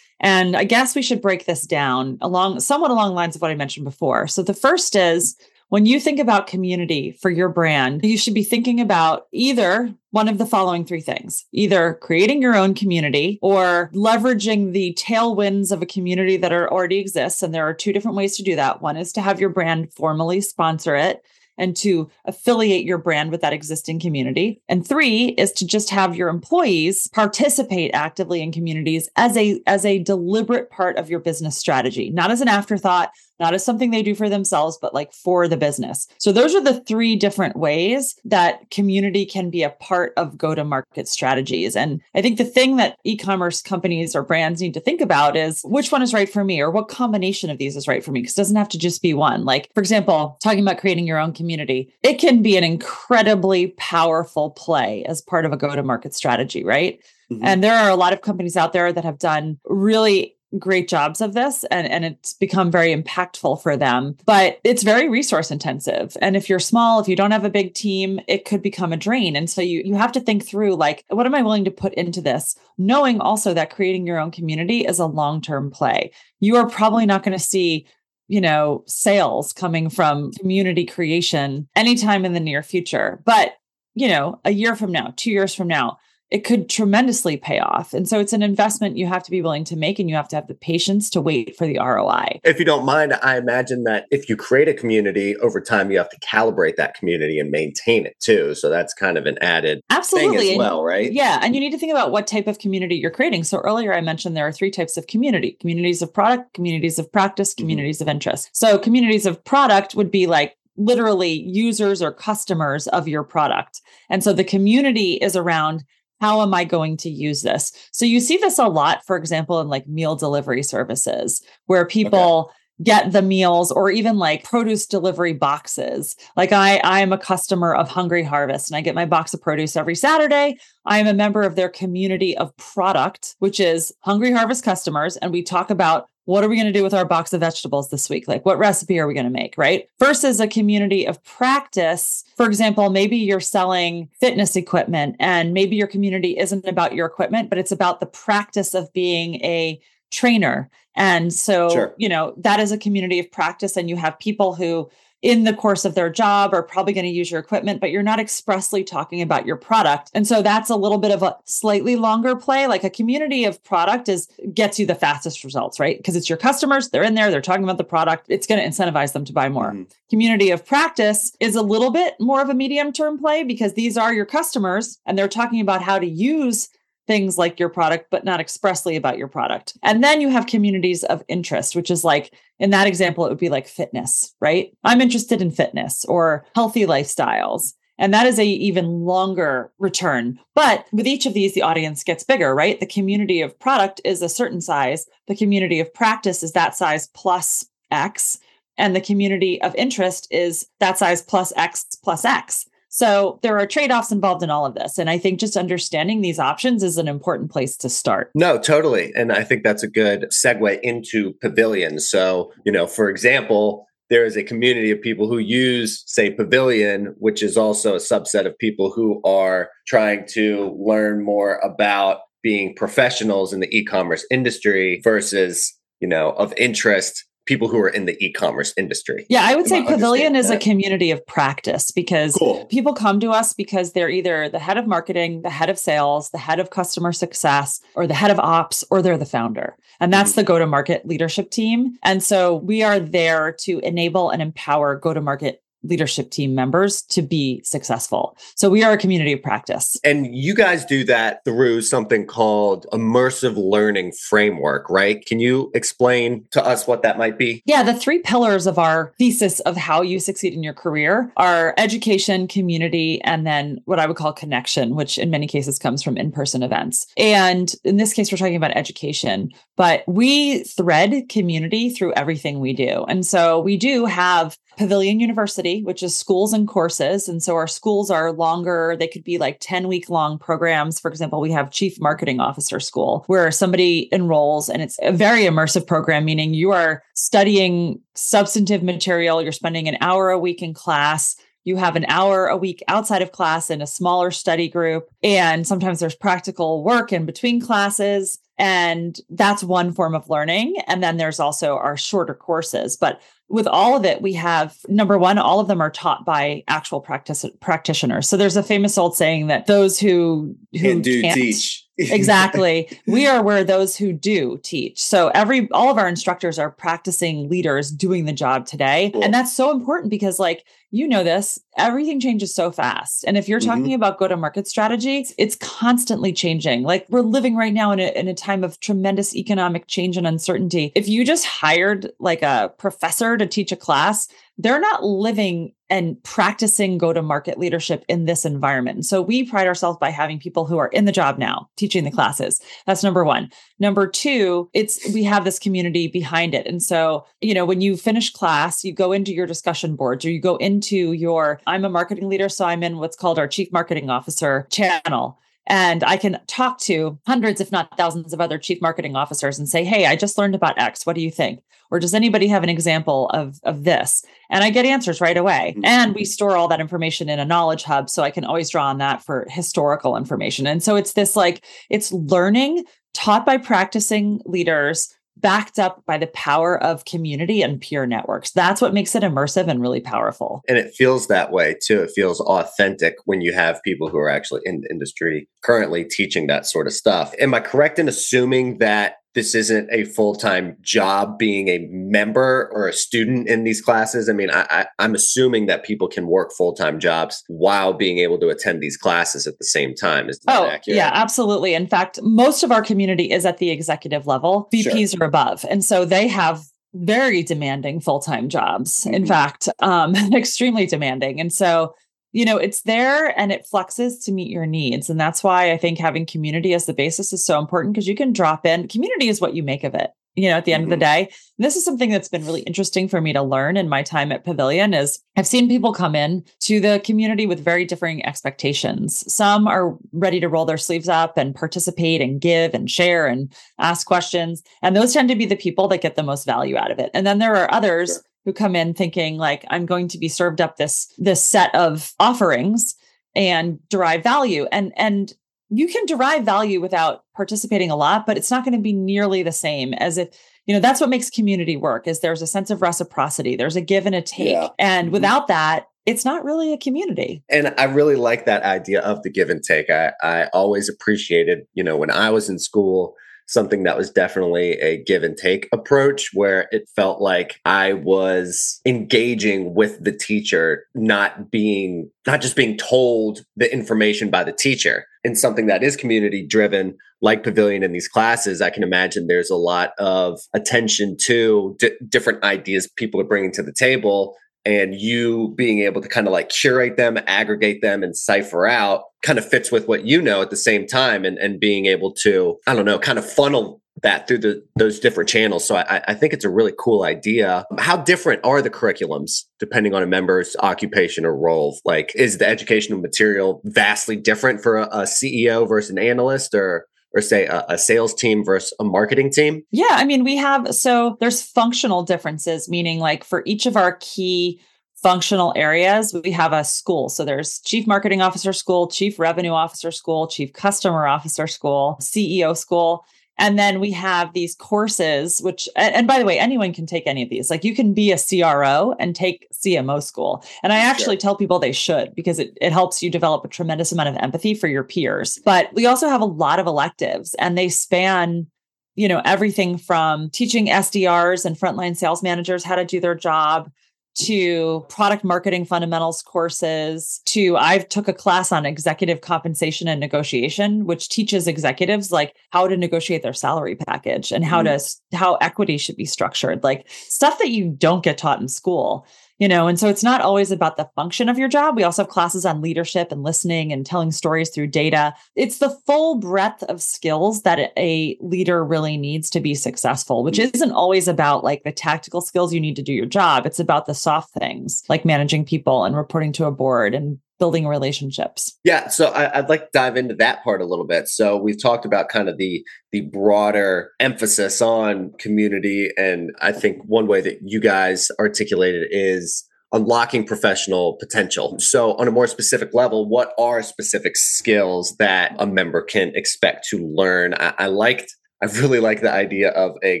And 0.20 0.56
I 0.56 0.64
guess 0.64 0.94
we 0.94 1.02
should 1.02 1.20
break 1.20 1.46
this 1.46 1.66
down 1.66 2.16
along 2.20 2.60
somewhat 2.60 2.90
along 2.90 3.08
the 3.10 3.14
lines 3.14 3.34
of 3.34 3.42
what 3.42 3.50
I 3.50 3.56
mentioned 3.56 3.84
before. 3.84 4.28
So 4.28 4.42
the 4.42 4.54
first 4.54 4.94
is 4.94 5.36
when 5.68 5.86
you 5.86 5.98
think 5.98 6.18
about 6.20 6.46
community 6.46 7.12
for 7.12 7.30
your 7.30 7.48
brand, 7.48 8.04
you 8.04 8.18
should 8.18 8.34
be 8.34 8.44
thinking 8.44 8.78
about 8.78 9.26
either 9.32 9.92
one 10.10 10.28
of 10.28 10.36
the 10.36 10.44
following 10.44 10.84
three 10.84 11.00
things 11.00 11.46
either 11.52 11.94
creating 11.94 12.42
your 12.42 12.54
own 12.54 12.74
community 12.74 13.38
or 13.40 13.90
leveraging 13.94 14.74
the 14.74 14.94
tailwinds 15.00 15.72
of 15.72 15.80
a 15.80 15.86
community 15.86 16.36
that 16.36 16.52
are, 16.52 16.70
already 16.70 16.98
exists. 16.98 17.42
And 17.42 17.54
there 17.54 17.66
are 17.66 17.72
two 17.74 17.92
different 17.92 18.18
ways 18.18 18.36
to 18.36 18.42
do 18.42 18.54
that. 18.54 18.82
One 18.82 18.98
is 18.98 19.12
to 19.14 19.22
have 19.22 19.40
your 19.40 19.48
brand 19.48 19.92
formally 19.94 20.42
sponsor 20.42 20.94
it 20.94 21.24
and 21.58 21.76
to 21.76 22.10
affiliate 22.24 22.84
your 22.84 22.98
brand 22.98 23.30
with 23.30 23.40
that 23.40 23.52
existing 23.52 24.00
community. 24.00 24.60
And 24.68 24.86
three 24.86 25.28
is 25.38 25.52
to 25.52 25.66
just 25.66 25.90
have 25.90 26.16
your 26.16 26.28
employees 26.28 27.08
participate 27.08 27.90
actively 27.94 28.42
in 28.42 28.52
communities 28.52 29.08
as 29.16 29.36
a 29.36 29.60
as 29.66 29.84
a 29.84 29.98
deliberate 29.98 30.70
part 30.70 30.96
of 30.96 31.10
your 31.10 31.20
business 31.20 31.56
strategy, 31.56 32.10
not 32.10 32.30
as 32.30 32.40
an 32.40 32.48
afterthought, 32.48 33.10
not 33.40 33.54
as 33.54 33.64
something 33.64 33.90
they 33.90 34.02
do 34.02 34.14
for 34.14 34.28
themselves, 34.28 34.78
but 34.80 34.94
like 34.94 35.12
for 35.12 35.48
the 35.48 35.56
business. 35.56 36.06
So 36.18 36.32
those 36.32 36.54
are 36.54 36.62
the 36.62 36.80
three 36.80 37.16
different 37.16 37.56
ways 37.56 38.14
that 38.24 38.70
community 38.70 39.26
can 39.26 39.50
be 39.50 39.62
a 39.62 39.70
part 39.70 40.12
of 40.16 40.38
go 40.38 40.54
to 40.54 40.64
market 40.64 41.08
strategies. 41.08 41.76
And 41.76 42.00
I 42.14 42.22
think 42.22 42.38
the 42.38 42.44
thing 42.44 42.76
that 42.76 42.98
e 43.04 43.16
commerce 43.16 43.60
companies 43.62 44.14
or 44.14 44.22
brands 44.22 44.60
need 44.60 44.74
to 44.74 44.80
think 44.80 45.00
about 45.00 45.36
is 45.36 45.62
which 45.64 45.90
one 45.90 46.02
is 46.02 46.14
right 46.14 46.28
for 46.28 46.44
me 46.44 46.60
or 46.60 46.70
what 46.70 46.88
combination 46.88 47.50
of 47.50 47.58
these 47.58 47.76
is 47.76 47.88
right 47.88 48.04
for 48.04 48.12
me. 48.12 48.20
Because 48.20 48.34
it 48.34 48.40
doesn't 48.42 48.56
have 48.56 48.68
to 48.70 48.78
just 48.78 49.02
be 49.02 49.14
one. 49.14 49.44
Like, 49.44 49.68
for 49.74 49.80
example, 49.80 50.36
talking 50.42 50.60
about 50.60 50.78
creating 50.78 51.06
your 51.06 51.18
own 51.18 51.32
community, 51.32 51.92
it 52.02 52.18
can 52.18 52.42
be 52.42 52.56
an 52.56 52.64
incredibly 52.64 53.68
powerful 53.78 54.50
play 54.50 55.04
as 55.04 55.20
part 55.22 55.44
of 55.44 55.52
a 55.52 55.56
go 55.56 55.74
to 55.74 55.82
market 55.82 56.14
strategy, 56.14 56.64
right? 56.64 57.00
Mm-hmm. 57.30 57.44
And 57.44 57.64
there 57.64 57.74
are 57.74 57.90
a 57.90 57.96
lot 57.96 58.12
of 58.12 58.20
companies 58.20 58.56
out 58.56 58.72
there 58.72 58.92
that 58.92 59.04
have 59.04 59.18
done 59.18 59.58
really 59.64 60.36
great 60.58 60.88
jobs 60.88 61.20
of 61.20 61.34
this 61.34 61.64
and, 61.64 61.86
and 61.88 62.04
it's 62.04 62.32
become 62.32 62.70
very 62.70 62.94
impactful 62.94 63.62
for 63.62 63.76
them. 63.76 64.16
But 64.24 64.60
it's 64.64 64.82
very 64.82 65.08
resource 65.08 65.50
intensive. 65.50 66.16
And 66.20 66.36
if 66.36 66.48
you're 66.48 66.58
small, 66.58 67.00
if 67.00 67.08
you 67.08 67.16
don't 67.16 67.30
have 67.30 67.44
a 67.44 67.50
big 67.50 67.74
team, 67.74 68.20
it 68.28 68.44
could 68.44 68.62
become 68.62 68.92
a 68.92 68.96
drain. 68.96 69.36
And 69.36 69.48
so 69.48 69.60
you 69.60 69.82
you 69.84 69.94
have 69.94 70.12
to 70.12 70.20
think 70.20 70.46
through 70.46 70.76
like, 70.76 71.04
what 71.08 71.26
am 71.26 71.34
I 71.34 71.42
willing 71.42 71.64
to 71.64 71.70
put 71.70 71.94
into 71.94 72.20
this? 72.20 72.56
Knowing 72.78 73.20
also 73.20 73.54
that 73.54 73.74
creating 73.74 74.06
your 74.06 74.18
own 74.18 74.30
community 74.30 74.86
is 74.86 74.98
a 74.98 75.06
long-term 75.06 75.70
play. 75.70 76.12
You 76.40 76.56
are 76.56 76.68
probably 76.68 77.06
not 77.06 77.22
going 77.22 77.36
to 77.36 77.44
see 77.44 77.86
you 78.28 78.40
know, 78.40 78.82
sales 78.86 79.52
coming 79.52 79.90
from 79.90 80.32
community 80.32 80.86
creation 80.86 81.68
anytime 81.76 82.24
in 82.24 82.32
the 82.32 82.40
near 82.40 82.62
future. 82.62 83.20
But, 83.26 83.56
you 83.94 84.08
know, 84.08 84.40
a 84.46 84.50
year 84.50 84.74
from 84.74 84.90
now, 84.90 85.12
two 85.16 85.30
years 85.30 85.54
from 85.54 85.68
now, 85.68 85.98
it 86.32 86.44
could 86.44 86.70
tremendously 86.70 87.36
pay 87.36 87.58
off. 87.58 87.92
And 87.92 88.08
so 88.08 88.18
it's 88.18 88.32
an 88.32 88.42
investment 88.42 88.96
you 88.96 89.06
have 89.06 89.22
to 89.24 89.30
be 89.30 89.42
willing 89.42 89.64
to 89.64 89.76
make 89.76 89.98
and 89.98 90.08
you 90.08 90.16
have 90.16 90.28
to 90.28 90.36
have 90.36 90.46
the 90.46 90.54
patience 90.54 91.10
to 91.10 91.20
wait 91.20 91.54
for 91.58 91.66
the 91.66 91.78
ROI. 91.78 92.40
If 92.42 92.58
you 92.58 92.64
don't 92.64 92.86
mind, 92.86 93.12
I 93.22 93.36
imagine 93.36 93.84
that 93.84 94.06
if 94.10 94.30
you 94.30 94.36
create 94.36 94.66
a 94.66 94.72
community 94.72 95.36
over 95.36 95.60
time, 95.60 95.90
you 95.90 95.98
have 95.98 96.08
to 96.08 96.18
calibrate 96.20 96.76
that 96.76 96.94
community 96.94 97.38
and 97.38 97.50
maintain 97.50 98.06
it 98.06 98.18
too. 98.18 98.54
So 98.54 98.70
that's 98.70 98.94
kind 98.94 99.18
of 99.18 99.26
an 99.26 99.36
added 99.42 99.82
Absolutely. 99.90 100.52
as 100.52 100.56
well, 100.56 100.82
right? 100.82 101.12
Yeah. 101.12 101.38
And 101.42 101.54
you 101.54 101.60
need 101.60 101.72
to 101.72 101.78
think 101.78 101.92
about 101.92 102.12
what 102.12 102.26
type 102.26 102.46
of 102.46 102.58
community 102.58 102.96
you're 102.96 103.10
creating. 103.10 103.44
So 103.44 103.58
earlier 103.58 103.92
I 103.92 104.00
mentioned 104.00 104.34
there 104.34 104.46
are 104.46 104.52
three 104.52 104.70
types 104.70 104.96
of 104.96 105.08
community 105.08 105.58
communities 105.60 106.00
of 106.00 106.14
product, 106.14 106.54
communities 106.54 106.98
of 106.98 107.12
practice, 107.12 107.52
mm-hmm. 107.52 107.64
communities 107.64 107.98
mm-hmm. 107.98 108.08
of 108.08 108.14
interest. 108.14 108.48
So 108.54 108.78
communities 108.78 109.26
of 109.26 109.44
product 109.44 109.94
would 109.94 110.10
be 110.10 110.26
like 110.26 110.56
literally 110.78 111.32
users 111.32 112.00
or 112.00 112.10
customers 112.10 112.86
of 112.88 113.06
your 113.06 113.22
product. 113.22 113.82
And 114.08 114.24
so 114.24 114.32
the 114.32 114.44
community 114.44 115.14
is 115.16 115.36
around 115.36 115.84
how 116.22 116.40
am 116.40 116.54
I 116.54 116.62
going 116.62 116.96
to 116.98 117.10
use 117.10 117.42
this? 117.42 117.72
So 117.90 118.04
you 118.04 118.20
see 118.20 118.36
this 118.36 118.56
a 118.56 118.68
lot, 118.68 119.04
for 119.04 119.16
example, 119.16 119.60
in 119.60 119.66
like 119.66 119.88
meal 119.88 120.14
delivery 120.14 120.62
services 120.62 121.42
where 121.66 121.84
people 121.84 122.46
okay 122.48 122.56
get 122.82 123.12
the 123.12 123.22
meals 123.22 123.70
or 123.70 123.90
even 123.90 124.16
like 124.16 124.44
produce 124.44 124.86
delivery 124.86 125.32
boxes. 125.32 126.16
Like 126.36 126.52
I 126.52 126.78
I 126.78 127.00
am 127.00 127.12
a 127.12 127.18
customer 127.18 127.74
of 127.74 127.88
Hungry 127.88 128.24
Harvest 128.24 128.70
and 128.70 128.76
I 128.76 128.80
get 128.80 128.94
my 128.94 129.04
box 129.04 129.34
of 129.34 129.42
produce 129.42 129.76
every 129.76 129.94
Saturday. 129.94 130.58
I 130.84 130.98
am 130.98 131.06
a 131.06 131.14
member 131.14 131.42
of 131.42 131.54
their 131.54 131.68
community 131.68 132.36
of 132.36 132.56
product, 132.56 133.36
which 133.38 133.60
is 133.60 133.92
Hungry 134.00 134.32
Harvest 134.32 134.64
customers 134.64 135.16
and 135.18 135.32
we 135.32 135.42
talk 135.42 135.70
about 135.70 136.08
what 136.24 136.44
are 136.44 136.48
we 136.48 136.56
going 136.56 136.66
to 136.66 136.72
do 136.72 136.82
with 136.82 136.94
our 136.94 137.04
box 137.04 137.32
of 137.32 137.40
vegetables 137.40 137.90
this 137.90 138.08
week? 138.08 138.28
Like, 138.28 138.44
what 138.44 138.58
recipe 138.58 138.98
are 138.98 139.06
we 139.06 139.14
going 139.14 139.26
to 139.26 139.30
make? 139.30 139.56
Right. 139.56 139.88
Versus 139.98 140.40
a 140.40 140.46
community 140.46 141.06
of 141.06 141.22
practice. 141.24 142.24
For 142.36 142.46
example, 142.46 142.90
maybe 142.90 143.16
you're 143.16 143.40
selling 143.40 144.08
fitness 144.20 144.54
equipment 144.54 145.16
and 145.18 145.52
maybe 145.52 145.76
your 145.76 145.88
community 145.88 146.38
isn't 146.38 146.66
about 146.66 146.94
your 146.94 147.06
equipment, 147.06 147.48
but 147.48 147.58
it's 147.58 147.72
about 147.72 148.00
the 148.00 148.06
practice 148.06 148.74
of 148.74 148.92
being 148.92 149.36
a 149.36 149.80
trainer. 150.10 150.70
And 150.94 151.32
so, 151.32 151.70
sure. 151.70 151.94
you 151.96 152.08
know, 152.08 152.34
that 152.36 152.60
is 152.60 152.70
a 152.70 152.78
community 152.78 153.18
of 153.18 153.30
practice. 153.32 153.76
And 153.76 153.88
you 153.88 153.96
have 153.96 154.18
people 154.18 154.54
who 154.54 154.90
in 155.22 155.44
the 155.44 155.54
course 155.54 155.84
of 155.84 155.94
their 155.94 156.10
job 156.10 156.52
are 156.52 156.62
probably 156.62 156.92
going 156.92 157.06
to 157.06 157.10
use 157.10 157.30
your 157.30 157.40
equipment, 157.40 157.80
but 157.80 157.92
you're 157.92 158.02
not 158.02 158.18
expressly 158.18 158.82
talking 158.82 159.22
about 159.22 159.46
your 159.46 159.56
product. 159.56 160.10
And 160.14 160.26
so 160.26 160.42
that's 160.42 160.68
a 160.68 160.76
little 160.76 160.98
bit 160.98 161.12
of 161.12 161.22
a 161.22 161.36
slightly 161.44 161.94
longer 161.94 162.34
play. 162.34 162.66
Like 162.66 162.82
a 162.82 162.90
community 162.90 163.44
of 163.44 163.62
product 163.62 164.08
is 164.08 164.28
gets 164.52 164.80
you 164.80 164.86
the 164.86 164.96
fastest 164.96 165.44
results, 165.44 165.78
right? 165.78 165.96
Because 165.96 166.16
it's 166.16 166.28
your 166.28 166.38
customers, 166.38 166.90
they're 166.90 167.04
in 167.04 167.14
there, 167.14 167.30
they're 167.30 167.40
talking 167.40 167.64
about 167.64 167.78
the 167.78 167.84
product. 167.84 168.26
It's 168.28 168.48
going 168.48 168.60
to 168.60 168.68
incentivize 168.68 169.12
them 169.12 169.24
to 169.24 169.32
buy 169.32 169.48
more. 169.48 169.70
Mm-hmm. 169.70 169.84
Community 170.10 170.50
of 170.50 170.66
practice 170.66 171.36
is 171.38 171.54
a 171.54 171.62
little 171.62 171.90
bit 171.90 172.14
more 172.18 172.42
of 172.42 172.50
a 172.50 172.54
medium 172.54 172.92
term 172.92 173.18
play 173.18 173.44
because 173.44 173.74
these 173.74 173.96
are 173.96 174.12
your 174.12 174.26
customers 174.26 174.98
and 175.06 175.16
they're 175.16 175.28
talking 175.28 175.60
about 175.60 175.82
how 175.82 175.98
to 175.98 176.06
use 176.06 176.68
things 177.06 177.36
like 177.36 177.58
your 177.58 177.68
product, 177.68 178.06
but 178.10 178.24
not 178.24 178.40
expressly 178.40 178.96
about 178.96 179.18
your 179.18 179.28
product. 179.28 179.76
And 179.82 180.02
then 180.02 180.20
you 180.20 180.28
have 180.28 180.46
communities 180.46 181.04
of 181.04 181.22
interest, 181.28 181.74
which 181.74 181.90
is 181.90 182.04
like 182.04 182.32
in 182.58 182.70
that 182.70 182.86
example, 182.86 183.26
it 183.26 183.28
would 183.28 183.38
be 183.38 183.48
like 183.48 183.66
fitness, 183.66 184.34
right? 184.40 184.72
I'm 184.84 185.00
interested 185.00 185.42
in 185.42 185.50
fitness 185.50 186.04
or 186.04 186.44
healthy 186.54 186.86
lifestyles. 186.86 187.72
And 187.98 188.14
that 188.14 188.26
is 188.26 188.38
a 188.38 188.46
even 188.46 189.04
longer 189.04 189.72
return. 189.78 190.38
But 190.54 190.86
with 190.92 191.06
each 191.06 191.26
of 191.26 191.34
these, 191.34 191.54
the 191.54 191.62
audience 191.62 192.02
gets 192.02 192.24
bigger, 192.24 192.54
right? 192.54 192.80
The 192.80 192.86
community 192.86 193.42
of 193.42 193.58
product 193.58 194.00
is 194.04 194.22
a 194.22 194.28
certain 194.28 194.60
size. 194.60 195.06
The 195.28 195.36
community 195.36 195.78
of 195.78 195.92
practice 195.92 196.42
is 196.42 196.52
that 196.52 196.74
size 196.76 197.08
plus 197.08 197.66
X. 197.90 198.38
And 198.78 198.96
the 198.96 199.00
community 199.00 199.60
of 199.60 199.74
interest 199.74 200.26
is 200.30 200.66
that 200.80 200.98
size 200.98 201.22
plus 201.22 201.52
X 201.56 201.84
plus 202.02 202.24
X. 202.24 202.66
So 202.94 203.40
there 203.42 203.58
are 203.58 203.66
trade 203.66 203.90
offs 203.90 204.12
involved 204.12 204.42
in 204.42 204.50
all 204.50 204.66
of 204.66 204.74
this. 204.74 204.98
And 204.98 205.08
I 205.08 205.16
think 205.16 205.40
just 205.40 205.56
understanding 205.56 206.20
these 206.20 206.38
options 206.38 206.82
is 206.82 206.98
an 206.98 207.08
important 207.08 207.50
place 207.50 207.74
to 207.78 207.88
start. 207.88 208.30
No, 208.34 208.58
totally. 208.58 209.12
And 209.16 209.32
I 209.32 209.44
think 209.44 209.64
that's 209.64 209.82
a 209.82 209.88
good 209.88 210.26
segue 210.30 210.78
into 210.82 211.32
Pavilion. 211.40 211.98
So, 211.98 212.52
you 212.66 212.70
know, 212.70 212.86
for 212.86 213.08
example, 213.08 213.86
there 214.10 214.26
is 214.26 214.36
a 214.36 214.42
community 214.42 214.90
of 214.90 215.00
people 215.00 215.26
who 215.26 215.38
use, 215.38 216.04
say, 216.06 216.30
Pavilion, 216.30 217.14
which 217.16 217.42
is 217.42 217.56
also 217.56 217.94
a 217.94 217.98
subset 217.98 218.44
of 218.44 218.58
people 218.58 218.92
who 218.92 219.22
are 219.24 219.70
trying 219.86 220.26
to 220.32 220.76
learn 220.78 221.24
more 221.24 221.56
about 221.60 222.18
being 222.42 222.74
professionals 222.74 223.54
in 223.54 223.60
the 223.60 223.74
e 223.74 223.86
commerce 223.86 224.26
industry 224.30 225.00
versus, 225.02 225.72
you 226.00 226.08
know, 226.08 226.32
of 226.32 226.52
interest 226.58 227.24
people 227.46 227.68
who 227.68 227.78
are 227.78 227.88
in 227.88 228.06
the 228.06 228.16
e-commerce 228.24 228.72
industry. 228.76 229.26
Yeah, 229.28 229.42
I 229.44 229.56
would 229.56 229.66
say 229.66 229.84
Pavilion 229.84 230.36
is 230.36 230.48
that? 230.48 230.56
a 230.56 230.60
community 230.60 231.10
of 231.10 231.26
practice 231.26 231.90
because 231.90 232.34
cool. 232.34 232.66
people 232.66 232.94
come 232.94 233.18
to 233.20 233.30
us 233.30 233.52
because 233.52 233.92
they're 233.92 234.10
either 234.10 234.48
the 234.48 234.58
head 234.58 234.78
of 234.78 234.86
marketing, 234.86 235.42
the 235.42 235.50
head 235.50 235.68
of 235.68 235.78
sales, 235.78 236.30
the 236.30 236.38
head 236.38 236.60
of 236.60 236.70
customer 236.70 237.12
success, 237.12 237.80
or 237.94 238.06
the 238.06 238.14
head 238.14 238.30
of 238.30 238.38
ops, 238.38 238.84
or 238.90 239.02
they're 239.02 239.18
the 239.18 239.26
founder. 239.26 239.76
And 240.00 240.12
that's 240.12 240.32
mm-hmm. 240.32 240.40
the 240.40 240.44
go-to-market 240.44 241.06
leadership 241.06 241.50
team. 241.50 241.96
And 242.02 242.22
so 242.22 242.56
we 242.56 242.82
are 242.82 243.00
there 243.00 243.52
to 243.60 243.78
enable 243.80 244.30
and 244.30 244.42
empower 244.42 244.96
go-to-market 244.96 245.61
leadership 245.82 246.30
team 246.30 246.54
members 246.54 247.02
to 247.02 247.22
be 247.22 247.60
successful. 247.64 248.36
So 248.56 248.70
we 248.70 248.82
are 248.82 248.92
a 248.92 248.98
community 248.98 249.32
of 249.32 249.42
practice. 249.42 249.96
And 250.04 250.34
you 250.34 250.54
guys 250.54 250.84
do 250.84 251.04
that 251.04 251.44
through 251.44 251.82
something 251.82 252.26
called 252.26 252.86
immersive 252.92 253.56
learning 253.56 254.12
framework, 254.12 254.88
right? 254.88 255.24
Can 255.24 255.40
you 255.40 255.70
explain 255.74 256.44
to 256.50 256.64
us 256.64 256.86
what 256.86 257.02
that 257.02 257.18
might 257.18 257.38
be? 257.38 257.62
Yeah, 257.66 257.82
the 257.82 257.94
three 257.94 258.20
pillars 258.20 258.66
of 258.66 258.78
our 258.78 259.12
thesis 259.18 259.60
of 259.60 259.76
how 259.76 260.02
you 260.02 260.20
succeed 260.20 260.54
in 260.54 260.62
your 260.62 260.74
career 260.74 261.32
are 261.36 261.74
education, 261.76 262.46
community, 262.48 263.20
and 263.22 263.46
then 263.46 263.80
what 263.84 263.98
I 263.98 264.06
would 264.06 264.16
call 264.16 264.32
connection, 264.32 264.94
which 264.94 265.18
in 265.18 265.30
many 265.30 265.46
cases 265.46 265.78
comes 265.78 266.02
from 266.02 266.16
in-person 266.16 266.62
events. 266.62 267.06
And 267.16 267.74
in 267.84 267.96
this 267.96 268.12
case 268.12 268.30
we're 268.30 268.38
talking 268.38 268.56
about 268.56 268.76
education, 268.76 269.50
but 269.76 270.04
we 270.06 270.64
thread 270.64 271.28
community 271.28 271.90
through 271.90 272.12
everything 272.14 272.60
we 272.60 272.72
do. 272.72 273.04
And 273.08 273.26
so 273.26 273.60
we 273.60 273.76
do 273.76 274.04
have 274.06 274.56
Pavilion 274.76 275.20
University, 275.20 275.82
which 275.82 276.02
is 276.02 276.16
schools 276.16 276.52
and 276.52 276.66
courses. 276.66 277.28
And 277.28 277.42
so 277.42 277.54
our 277.56 277.66
schools 277.66 278.10
are 278.10 278.32
longer. 278.32 278.96
They 278.98 279.08
could 279.08 279.24
be 279.24 279.38
like 279.38 279.58
10 279.60 279.88
week 279.88 280.08
long 280.08 280.38
programs. 280.38 280.98
For 280.98 281.10
example, 281.10 281.40
we 281.40 281.52
have 281.52 281.70
Chief 281.70 282.00
Marketing 282.00 282.40
Officer 282.40 282.80
School 282.80 283.24
where 283.26 283.50
somebody 283.50 284.08
enrolls 284.12 284.68
and 284.68 284.82
it's 284.82 284.98
a 285.02 285.12
very 285.12 285.42
immersive 285.42 285.86
program, 285.86 286.24
meaning 286.24 286.54
you 286.54 286.72
are 286.72 287.02
studying 287.14 288.00
substantive 288.14 288.82
material. 288.82 289.42
You're 289.42 289.52
spending 289.52 289.88
an 289.88 289.98
hour 290.00 290.30
a 290.30 290.38
week 290.38 290.62
in 290.62 290.74
class. 290.74 291.36
You 291.64 291.76
have 291.76 291.94
an 291.94 292.06
hour 292.08 292.46
a 292.46 292.56
week 292.56 292.82
outside 292.88 293.22
of 293.22 293.32
class 293.32 293.70
in 293.70 293.82
a 293.82 293.86
smaller 293.86 294.30
study 294.30 294.68
group. 294.68 295.08
And 295.22 295.66
sometimes 295.66 296.00
there's 296.00 296.14
practical 296.14 296.82
work 296.82 297.12
in 297.12 297.24
between 297.24 297.60
classes. 297.60 298.38
And 298.58 299.18
that's 299.30 299.64
one 299.64 299.92
form 299.92 300.14
of 300.14 300.28
learning. 300.28 300.76
And 300.86 301.02
then 301.02 301.16
there's 301.16 301.40
also 301.40 301.76
our 301.76 301.96
shorter 301.96 302.34
courses. 302.34 302.96
But 302.96 303.20
with 303.52 303.66
all 303.66 303.94
of 303.94 304.06
it, 304.06 304.22
we 304.22 304.32
have 304.32 304.78
number 304.88 305.18
one, 305.18 305.36
all 305.36 305.60
of 305.60 305.68
them 305.68 305.82
are 305.82 305.90
taught 305.90 306.24
by 306.24 306.64
actual 306.68 307.02
practice 307.02 307.44
practitioners. 307.60 308.26
So 308.26 308.38
there's 308.38 308.56
a 308.56 308.62
famous 308.62 308.96
old 308.96 309.14
saying 309.14 309.48
that 309.48 309.66
those 309.66 310.00
who 310.00 310.56
who 310.72 311.02
do 311.02 311.20
can't, 311.20 311.34
teach 311.34 311.81
exactly. 311.98 312.88
We 313.06 313.26
are 313.26 313.42
where 313.42 313.64
those 313.64 313.96
who 313.96 314.12
do 314.12 314.58
teach. 314.62 315.02
So 315.02 315.28
every 315.28 315.70
all 315.70 315.90
of 315.90 315.98
our 315.98 316.08
instructors 316.08 316.58
are 316.58 316.70
practicing 316.70 317.48
leaders 317.48 317.90
doing 317.90 318.24
the 318.24 318.32
job 318.32 318.66
today. 318.66 319.10
Cool. 319.12 319.24
And 319.24 319.34
that's 319.34 319.54
so 319.54 319.70
important 319.70 320.10
because 320.10 320.38
like 320.38 320.64
you 320.94 321.08
know 321.08 321.24
this, 321.24 321.58
everything 321.78 322.20
changes 322.20 322.54
so 322.54 322.70
fast. 322.70 323.24
And 323.26 323.38
if 323.38 323.48
you're 323.48 323.60
talking 323.60 323.84
mm-hmm. 323.84 323.94
about 323.94 324.18
go 324.18 324.28
to 324.28 324.36
market 324.36 324.68
strategy, 324.68 325.26
it's 325.38 325.56
constantly 325.56 326.34
changing. 326.34 326.82
Like 326.82 327.06
we're 327.08 327.22
living 327.22 327.56
right 327.56 327.72
now 327.72 327.92
in 327.92 327.98
a, 327.98 328.12
in 328.18 328.28
a 328.28 328.34
time 328.34 328.62
of 328.62 328.78
tremendous 328.80 329.34
economic 329.34 329.86
change 329.86 330.18
and 330.18 330.26
uncertainty. 330.26 330.92
If 330.94 331.08
you 331.08 331.24
just 331.24 331.46
hired 331.46 332.12
like 332.18 332.42
a 332.42 332.72
professor 332.76 333.38
to 333.38 333.46
teach 333.46 333.72
a 333.72 333.76
class, 333.76 334.28
they're 334.58 334.80
not 334.80 335.02
living 335.02 335.72
and 335.92 336.16
practicing 336.24 336.96
go 336.96 337.12
to 337.12 337.20
market 337.20 337.58
leadership 337.58 338.02
in 338.08 338.24
this 338.24 338.46
environment. 338.46 339.04
So 339.04 339.20
we 339.20 339.44
pride 339.44 339.66
ourselves 339.66 339.98
by 340.00 340.08
having 340.08 340.38
people 340.38 340.64
who 340.64 340.78
are 340.78 340.88
in 340.88 341.04
the 341.04 341.12
job 341.12 341.36
now 341.36 341.68
teaching 341.76 342.04
the 342.04 342.10
classes. 342.10 342.62
That's 342.86 343.02
number 343.02 343.24
1. 343.24 343.50
Number 343.78 344.06
2, 344.06 344.70
it's 344.72 345.12
we 345.12 345.22
have 345.24 345.44
this 345.44 345.58
community 345.58 346.08
behind 346.08 346.54
it. 346.54 346.66
And 346.66 346.82
so, 346.82 347.26
you 347.42 347.52
know, 347.52 347.66
when 347.66 347.82
you 347.82 347.98
finish 347.98 348.32
class, 348.32 348.82
you 348.82 348.94
go 348.94 349.12
into 349.12 349.34
your 349.34 349.46
discussion 349.46 349.94
boards 349.94 350.24
or 350.24 350.30
you 350.30 350.40
go 350.40 350.56
into 350.56 351.12
your 351.12 351.60
I'm 351.66 351.84
a 351.84 351.90
marketing 351.90 352.30
leader 352.30 352.48
so 352.48 352.64
I'm 352.64 352.82
in 352.82 352.96
what's 352.96 353.16
called 353.16 353.38
our 353.38 353.46
chief 353.46 353.70
marketing 353.70 354.08
officer 354.08 354.66
channel 354.70 355.38
and 355.66 356.02
I 356.04 356.16
can 356.16 356.40
talk 356.46 356.78
to 356.80 357.18
hundreds, 357.26 357.60
if 357.60 357.70
not 357.70 357.96
thousands, 357.96 358.32
of 358.32 358.40
other 358.40 358.58
chief 358.58 358.80
marketing 358.80 359.16
officers 359.16 359.58
and 359.58 359.68
say, 359.68 359.84
Hey, 359.84 360.06
I 360.06 360.16
just 360.16 360.38
learned 360.38 360.54
about 360.54 360.78
X. 360.78 361.06
What 361.06 361.16
do 361.16 361.22
you 361.22 361.30
think? 361.30 361.60
Or 361.90 361.98
does 361.98 362.14
anybody 362.14 362.48
have 362.48 362.62
an 362.62 362.70
example 362.70 363.28
of, 363.30 363.60
of 363.64 363.84
this? 363.84 364.24
And 364.50 364.64
I 364.64 364.70
get 364.70 364.86
answers 364.86 365.20
right 365.20 365.36
away. 365.36 365.74
Mm-hmm. 365.76 365.84
And 365.84 366.14
we 366.14 366.24
store 366.24 366.56
all 366.56 366.66
that 366.68 366.80
information 366.80 367.28
in 367.28 367.38
a 367.38 367.44
knowledge 367.44 367.82
hub. 367.82 368.08
So 368.08 368.22
I 368.22 368.30
can 368.30 368.44
always 368.44 368.70
draw 368.70 368.86
on 368.86 368.98
that 368.98 369.22
for 369.22 369.46
historical 369.50 370.16
information. 370.16 370.66
And 370.66 370.82
so 370.82 370.96
it's 370.96 371.12
this 371.12 371.36
like, 371.36 371.64
it's 371.90 372.10
learning 372.10 372.84
taught 373.12 373.44
by 373.44 373.58
practicing 373.58 374.40
leaders 374.46 375.14
backed 375.36 375.78
up 375.78 376.04
by 376.06 376.18
the 376.18 376.26
power 376.28 376.82
of 376.82 377.04
community 377.04 377.62
and 377.62 377.80
peer 377.80 378.06
networks. 378.06 378.52
That's 378.52 378.80
what 378.80 378.94
makes 378.94 379.14
it 379.14 379.22
immersive 379.22 379.68
and 379.68 379.80
really 379.80 380.00
powerful. 380.00 380.62
And 380.68 380.78
it 380.78 380.94
feels 380.94 381.26
that 381.28 381.50
way 381.50 381.76
too. 381.82 382.02
It 382.02 382.12
feels 382.14 382.40
authentic 382.40 383.16
when 383.24 383.40
you 383.40 383.52
have 383.52 383.82
people 383.82 384.08
who 384.08 384.18
are 384.18 384.30
actually 384.30 384.62
in 384.64 384.82
the 384.82 384.90
industry 384.90 385.48
currently 385.62 386.04
teaching 386.04 386.46
that 386.46 386.66
sort 386.66 386.86
of 386.86 386.92
stuff. 386.92 387.34
Am 387.38 387.54
I 387.54 387.60
correct 387.60 387.98
in 387.98 388.08
assuming 388.08 388.78
that 388.78 389.16
this 389.34 389.54
isn't 389.54 389.88
a 389.90 390.04
full-time 390.04 390.76
job 390.80 391.38
being 391.38 391.68
a 391.68 391.86
member 391.90 392.70
or 392.72 392.88
a 392.88 392.92
student 392.92 393.48
in 393.48 393.64
these 393.64 393.80
classes 393.80 394.28
i 394.28 394.32
mean 394.32 394.50
I, 394.50 394.86
am 394.98 395.14
assuming 395.14 395.66
that 395.66 395.84
people 395.84 396.08
can 396.08 396.26
work 396.26 396.52
full-time 396.56 397.00
jobs 397.00 397.42
while 397.48 397.92
being 397.92 398.18
able 398.18 398.38
to 398.40 398.48
attend 398.48 398.82
these 398.82 398.96
classes 398.96 399.46
at 399.46 399.58
the 399.58 399.64
same 399.64 399.94
time 399.94 400.28
is 400.28 400.38
that 400.40 400.60
oh 400.60 400.66
accurate? 400.66 400.96
yeah 400.96 401.10
absolutely 401.14 401.74
in 401.74 401.86
fact 401.86 402.18
most 402.22 402.62
of 402.62 402.72
our 402.72 402.82
community 402.82 403.30
is 403.30 403.46
at 403.46 403.58
the 403.58 403.70
executive 403.70 404.26
level 404.26 404.68
vps 404.72 405.10
sure. 405.10 405.20
or 405.22 405.26
above 405.26 405.64
and 405.68 405.84
so 405.84 406.04
they 406.04 406.28
have 406.28 406.62
very 406.94 407.42
demanding 407.42 408.00
full-time 408.00 408.48
jobs 408.48 409.04
mm-hmm. 409.04 409.14
in 409.14 409.26
fact 409.26 409.68
um, 409.80 410.14
extremely 410.34 410.86
demanding 410.86 411.40
and 411.40 411.52
so 411.52 411.94
you 412.32 412.44
know, 412.44 412.56
it's 412.56 412.82
there 412.82 413.38
and 413.38 413.52
it 413.52 413.66
flexes 413.70 414.24
to 414.24 414.32
meet 414.32 414.50
your 414.50 414.66
needs. 414.66 415.10
And 415.10 415.20
that's 415.20 415.44
why 415.44 415.70
I 415.70 415.76
think 415.76 415.98
having 415.98 416.26
community 416.26 416.74
as 416.74 416.86
the 416.86 416.94
basis 416.94 417.32
is 417.32 417.44
so 417.44 417.58
important 417.58 417.94
because 417.94 418.08
you 418.08 418.16
can 418.16 418.32
drop 418.32 418.66
in. 418.66 418.88
Community 418.88 419.28
is 419.28 419.40
what 419.40 419.54
you 419.54 419.62
make 419.62 419.84
of 419.84 419.94
it. 419.94 420.10
You 420.34 420.48
know, 420.48 420.56
at 420.56 420.64
the 420.64 420.72
end 420.72 420.84
mm-hmm. 420.84 420.94
of 420.94 420.98
the 420.98 421.04
mm-hmm. 421.04 421.26
day, 421.26 421.34
and 421.58 421.64
this 421.66 421.76
is 421.76 421.84
something 421.84 422.08
that's 422.08 422.30
been 422.30 422.46
really 422.46 422.62
interesting 422.62 423.06
for 423.06 423.20
me 423.20 423.34
to 423.34 423.42
learn 423.42 423.76
in 423.76 423.90
my 423.90 424.02
time 424.02 424.32
at 424.32 424.44
Pavilion 424.44 424.94
is 424.94 425.20
I've 425.36 425.46
seen 425.46 425.68
people 425.68 425.92
come 425.92 426.14
in 426.14 426.42
to 426.60 426.80
the 426.80 427.02
community 427.04 427.44
with 427.44 427.62
very 427.62 427.84
differing 427.84 428.24
expectations. 428.24 429.30
Some 429.30 429.68
are 429.68 429.94
ready 430.12 430.40
to 430.40 430.48
roll 430.48 430.64
their 430.64 430.78
sleeves 430.78 431.06
up 431.06 431.36
and 431.36 431.54
participate 431.54 432.22
and 432.22 432.40
give 432.40 432.72
and 432.72 432.90
share 432.90 433.26
and 433.26 433.52
ask 433.78 434.06
questions. 434.06 434.62
And 434.80 434.96
those 434.96 435.12
tend 435.12 435.28
to 435.28 435.36
be 435.36 435.44
the 435.44 435.54
people 435.54 435.86
that 435.88 436.00
get 436.00 436.16
the 436.16 436.22
most 436.22 436.46
value 436.46 436.78
out 436.78 436.90
of 436.90 436.98
it. 436.98 437.10
And 437.12 437.26
then 437.26 437.38
there 437.38 437.54
are 437.54 437.70
others 437.70 438.14
sure 438.14 438.22
who 438.44 438.52
come 438.52 438.76
in 438.76 438.94
thinking 438.94 439.36
like 439.36 439.64
I'm 439.70 439.86
going 439.86 440.08
to 440.08 440.18
be 440.18 440.28
served 440.28 440.60
up 440.60 440.76
this 440.76 441.12
this 441.18 441.42
set 441.42 441.74
of 441.74 442.12
offerings 442.18 442.94
and 443.34 443.78
derive 443.88 444.22
value 444.22 444.66
and 444.72 444.92
and 444.96 445.32
you 445.74 445.88
can 445.88 446.04
derive 446.04 446.44
value 446.44 446.80
without 446.80 447.24
participating 447.34 447.90
a 447.90 447.96
lot 447.96 448.26
but 448.26 448.36
it's 448.36 448.50
not 448.50 448.64
going 448.64 448.76
to 448.76 448.82
be 448.82 448.92
nearly 448.92 449.42
the 449.42 449.52
same 449.52 449.94
as 449.94 450.18
if 450.18 450.28
you 450.66 450.74
know 450.74 450.80
that's 450.80 451.00
what 451.00 451.10
makes 451.10 451.30
community 451.30 451.76
work 451.76 452.06
is 452.06 452.20
there's 452.20 452.42
a 452.42 452.46
sense 452.46 452.70
of 452.70 452.82
reciprocity 452.82 453.56
there's 453.56 453.76
a 453.76 453.80
give 453.80 454.06
and 454.06 454.14
a 454.14 454.22
take 454.22 454.52
yeah. 454.52 454.68
and 454.78 455.06
mm-hmm. 455.06 455.14
without 455.14 455.48
that 455.48 455.86
it's 456.06 456.24
not 456.24 456.44
really 456.44 456.72
a 456.72 456.78
community. 456.78 457.44
And 457.48 457.74
I 457.78 457.84
really 457.84 458.16
like 458.16 458.44
that 458.46 458.62
idea 458.64 459.00
of 459.02 459.22
the 459.22 459.30
give 459.30 459.50
and 459.50 459.62
take. 459.62 459.88
I, 459.88 460.12
I 460.22 460.46
always 460.52 460.88
appreciated, 460.88 461.60
you 461.74 461.84
know, 461.84 461.96
when 461.96 462.10
I 462.10 462.30
was 462.30 462.48
in 462.48 462.58
school, 462.58 463.14
something 463.52 463.82
that 463.82 463.98
was 463.98 464.10
definitely 464.10 464.72
a 464.80 465.02
give 465.04 465.22
and 465.22 465.36
take 465.36 465.68
approach 465.72 466.30
where 466.32 466.68
it 466.72 466.88
felt 466.96 467.20
like 467.20 467.60
I 467.66 467.92
was 467.92 468.80
engaging 468.86 469.74
with 469.74 470.02
the 470.02 470.12
teacher, 470.12 470.86
not 470.94 471.50
being, 471.50 472.10
not 472.26 472.40
just 472.40 472.56
being 472.56 472.78
told 472.78 473.44
the 473.56 473.72
information 473.72 474.30
by 474.30 474.42
the 474.42 474.52
teacher. 474.52 475.06
In 475.24 475.36
something 475.36 475.66
that 475.66 475.84
is 475.84 475.96
community 475.96 476.44
driven, 476.44 476.96
like 477.20 477.44
Pavilion 477.44 477.84
in 477.84 477.92
these 477.92 478.08
classes, 478.08 478.60
I 478.60 478.70
can 478.70 478.82
imagine 478.82 479.26
there's 479.26 479.50
a 479.50 479.56
lot 479.56 479.92
of 479.98 480.40
attention 480.54 481.16
to 481.22 481.76
d- 481.78 481.92
different 482.08 482.42
ideas 482.42 482.88
people 482.96 483.20
are 483.20 483.24
bringing 483.24 483.52
to 483.52 483.62
the 483.62 483.72
table 483.72 484.34
and 484.64 484.94
you 484.94 485.54
being 485.56 485.80
able 485.80 486.00
to 486.00 486.08
kind 486.08 486.26
of 486.26 486.32
like 486.32 486.48
curate 486.48 486.96
them, 486.96 487.18
aggregate 487.26 487.82
them, 487.82 488.02
and 488.02 488.16
cipher 488.16 488.66
out 488.66 489.04
kind 489.22 489.38
of 489.38 489.48
fits 489.48 489.70
with 489.70 489.88
what 489.88 490.04
you 490.04 490.20
know 490.20 490.42
at 490.42 490.50
the 490.50 490.56
same 490.56 490.86
time 490.86 491.24
and, 491.24 491.38
and 491.38 491.60
being 491.60 491.86
able 491.86 492.12
to, 492.12 492.58
I 492.66 492.74
don't 492.74 492.84
know, 492.84 492.98
kind 492.98 493.18
of 493.18 493.30
funnel 493.30 493.80
that 494.02 494.26
through 494.26 494.38
the 494.38 494.64
those 494.76 494.98
different 494.98 495.28
channels. 495.28 495.66
So 495.66 495.76
I, 495.76 496.02
I 496.08 496.14
think 496.14 496.32
it's 496.32 496.44
a 496.44 496.50
really 496.50 496.72
cool 496.78 497.04
idea. 497.04 497.64
How 497.78 497.96
different 497.96 498.40
are 498.44 498.62
the 498.62 498.70
curriculums 498.70 499.42
depending 499.58 499.94
on 499.94 500.02
a 500.02 500.06
member's 500.06 500.56
occupation 500.60 501.24
or 501.24 501.36
role? 501.36 501.78
Like, 501.84 502.12
is 502.14 502.38
the 502.38 502.48
educational 502.48 502.98
material 503.00 503.60
vastly 503.64 504.16
different 504.16 504.62
for 504.62 504.78
a, 504.78 504.84
a 504.86 505.02
CEO 505.02 505.68
versus 505.68 505.90
an 505.90 505.98
analyst, 505.98 506.54
or 506.54 506.86
or 507.14 507.20
say 507.20 507.46
a, 507.46 507.64
a, 507.68 507.78
sales 507.78 508.14
team 508.14 508.44
versus 508.44 508.72
a 508.80 508.84
marketing 508.84 509.30
team? 509.30 509.62
Yeah, 509.70 509.86
I 509.90 510.04
mean, 510.04 510.24
we 510.24 510.36
have 510.36 510.74
so 510.74 511.16
there's 511.20 511.42
functional 511.42 512.02
differences, 512.02 512.68
meaning 512.68 512.98
like 512.98 513.24
for 513.24 513.42
each 513.46 513.66
of 513.66 513.76
our 513.76 513.96
key 514.00 514.60
functional 515.02 515.52
areas, 515.56 516.14
we 516.24 516.30
have 516.30 516.52
a 516.52 516.64
school. 516.64 517.08
So 517.08 517.24
there's 517.24 517.58
chief 517.60 517.86
marketing 517.86 518.22
officer 518.22 518.52
school, 518.52 518.86
chief 518.86 519.18
revenue 519.18 519.50
officer 519.50 519.90
school, 519.90 520.28
chief 520.28 520.52
customer 520.52 521.06
officer 521.06 521.46
school, 521.46 521.98
CEO 522.00 522.56
school. 522.56 523.04
And 523.38 523.58
then 523.58 523.80
we 523.80 523.90
have 523.92 524.32
these 524.32 524.54
courses, 524.54 525.40
which, 525.40 525.68
and 525.74 526.06
by 526.06 526.18
the 526.18 526.24
way, 526.24 526.38
anyone 526.38 526.72
can 526.72 526.86
take 526.86 527.06
any 527.06 527.22
of 527.22 527.30
these. 527.30 527.50
Like 527.50 527.64
you 527.64 527.74
can 527.74 527.92
be 527.94 528.12
a 528.12 528.18
CRO 528.18 528.94
and 529.00 529.16
take 529.16 529.48
CMO 529.64 530.02
school. 530.02 530.44
And 530.62 530.72
I 530.72 530.78
actually 530.78 531.16
sure. 531.16 531.20
tell 531.20 531.36
people 531.36 531.58
they 531.58 531.72
should 531.72 532.14
because 532.14 532.38
it, 532.38 532.56
it 532.60 532.72
helps 532.72 533.02
you 533.02 533.10
develop 533.10 533.44
a 533.44 533.48
tremendous 533.48 533.92
amount 533.92 534.08
of 534.08 534.16
empathy 534.16 534.54
for 534.54 534.68
your 534.68 534.84
peers. 534.84 535.38
But 535.44 535.72
we 535.74 535.86
also 535.86 536.08
have 536.08 536.20
a 536.20 536.26
lot 536.26 536.58
of 536.58 536.66
electives 536.66 537.34
and 537.34 537.56
they 537.56 537.68
span 537.68 538.46
you 538.94 539.08
know 539.08 539.22
everything 539.24 539.78
from 539.78 540.30
teaching 540.30 540.66
SDRs 540.66 541.44
and 541.44 541.56
frontline 541.56 541.96
sales 541.96 542.22
managers 542.22 542.64
how 542.64 542.76
to 542.76 542.84
do 542.84 543.00
their 543.00 543.14
job 543.14 543.70
to 544.14 544.84
product 544.90 545.24
marketing 545.24 545.64
fundamentals 545.64 546.20
courses 546.20 547.22
to 547.24 547.56
I've 547.56 547.88
took 547.88 548.08
a 548.08 548.12
class 548.12 548.52
on 548.52 548.66
executive 548.66 549.22
compensation 549.22 549.88
and 549.88 549.98
negotiation 549.98 550.84
which 550.84 551.08
teaches 551.08 551.48
executives 551.48 552.12
like 552.12 552.36
how 552.50 552.68
to 552.68 552.76
negotiate 552.76 553.22
their 553.22 553.32
salary 553.32 553.74
package 553.74 554.30
and 554.30 554.44
how 554.44 554.62
mm. 554.62 555.00
to 555.10 555.16
how 555.16 555.36
equity 555.36 555.78
should 555.78 555.96
be 555.96 556.04
structured 556.04 556.62
like 556.62 556.86
stuff 556.90 557.38
that 557.38 557.50
you 557.50 557.70
don't 557.70 558.04
get 558.04 558.18
taught 558.18 558.40
in 558.40 558.48
school 558.48 559.06
you 559.42 559.48
know 559.48 559.66
and 559.66 559.80
so 559.80 559.88
it's 559.88 560.04
not 560.04 560.20
always 560.20 560.52
about 560.52 560.76
the 560.76 560.88
function 560.94 561.28
of 561.28 561.36
your 561.36 561.48
job. 561.48 561.74
We 561.76 561.82
also 561.82 562.02
have 562.02 562.10
classes 562.10 562.46
on 562.46 562.62
leadership 562.62 563.10
and 563.10 563.24
listening 563.24 563.72
and 563.72 563.84
telling 563.84 564.12
stories 564.12 564.50
through 564.50 564.68
data. 564.68 565.14
It's 565.34 565.58
the 565.58 565.76
full 565.84 566.14
breadth 566.14 566.62
of 566.64 566.80
skills 566.80 567.42
that 567.42 567.72
a 567.76 568.16
leader 568.20 568.64
really 568.64 568.96
needs 568.96 569.28
to 569.30 569.40
be 569.40 569.56
successful 569.56 570.22
which 570.22 570.38
mm. 570.38 570.48
isn't 570.54 570.70
always 570.70 571.08
about 571.08 571.42
like 571.42 571.64
the 571.64 571.72
tactical 571.72 572.20
skills 572.20 572.54
you 572.54 572.60
need 572.60 572.76
to 572.76 572.82
do 572.82 572.92
your 572.92 573.06
job. 573.06 573.44
It's 573.44 573.58
about 573.58 573.86
the 573.86 573.94
soft 573.94 574.32
things 574.32 574.84
like 574.88 575.04
managing 575.04 575.44
people 575.44 575.84
and 575.84 575.96
reporting 575.96 576.30
to 576.34 576.44
a 576.44 576.52
board 576.52 576.94
and 576.94 577.18
building 577.42 577.66
relationships. 577.66 578.56
Yeah, 578.62 578.86
so 578.86 579.06
I, 579.06 579.40
would 579.40 579.48
like 579.48 579.62
to 579.62 579.68
dive 579.72 579.96
into 579.96 580.14
that 580.14 580.44
part 580.44 580.62
a 580.62 580.64
little 580.64 580.86
bit. 580.86 581.08
So 581.08 581.36
we've 581.36 581.60
talked 581.60 581.84
about 581.84 582.08
kind 582.08 582.28
of 582.28 582.38
the 582.38 582.64
the 582.92 583.00
broader 583.00 583.90
emphasis 583.98 584.62
on 584.62 585.10
community, 585.18 585.90
and 585.96 586.30
I 586.40 586.52
think 586.52 586.84
one 586.86 587.08
way 587.08 587.20
that 587.20 587.38
you 587.42 587.58
guys 587.58 588.12
articulated 588.20 588.86
is 588.92 589.44
unlocking 589.72 590.24
professional 590.24 590.96
potential. 591.00 591.58
So, 591.58 591.94
on 591.94 592.06
a 592.06 592.12
more 592.12 592.28
specific 592.28 592.74
level, 592.74 593.08
what 593.08 593.32
are 593.40 593.60
specific 593.64 594.16
skills 594.16 594.94
that 595.00 595.34
a 595.40 595.46
member 595.46 595.82
can 595.82 596.12
expect 596.14 596.68
to 596.68 596.78
learn? 596.94 597.34
I, 597.34 597.54
I 597.58 597.66
liked 597.66 598.14
I 598.42 598.46
really 598.60 598.80
like 598.80 599.00
the 599.00 599.12
idea 599.12 599.50
of 599.50 599.76
a 599.84 600.00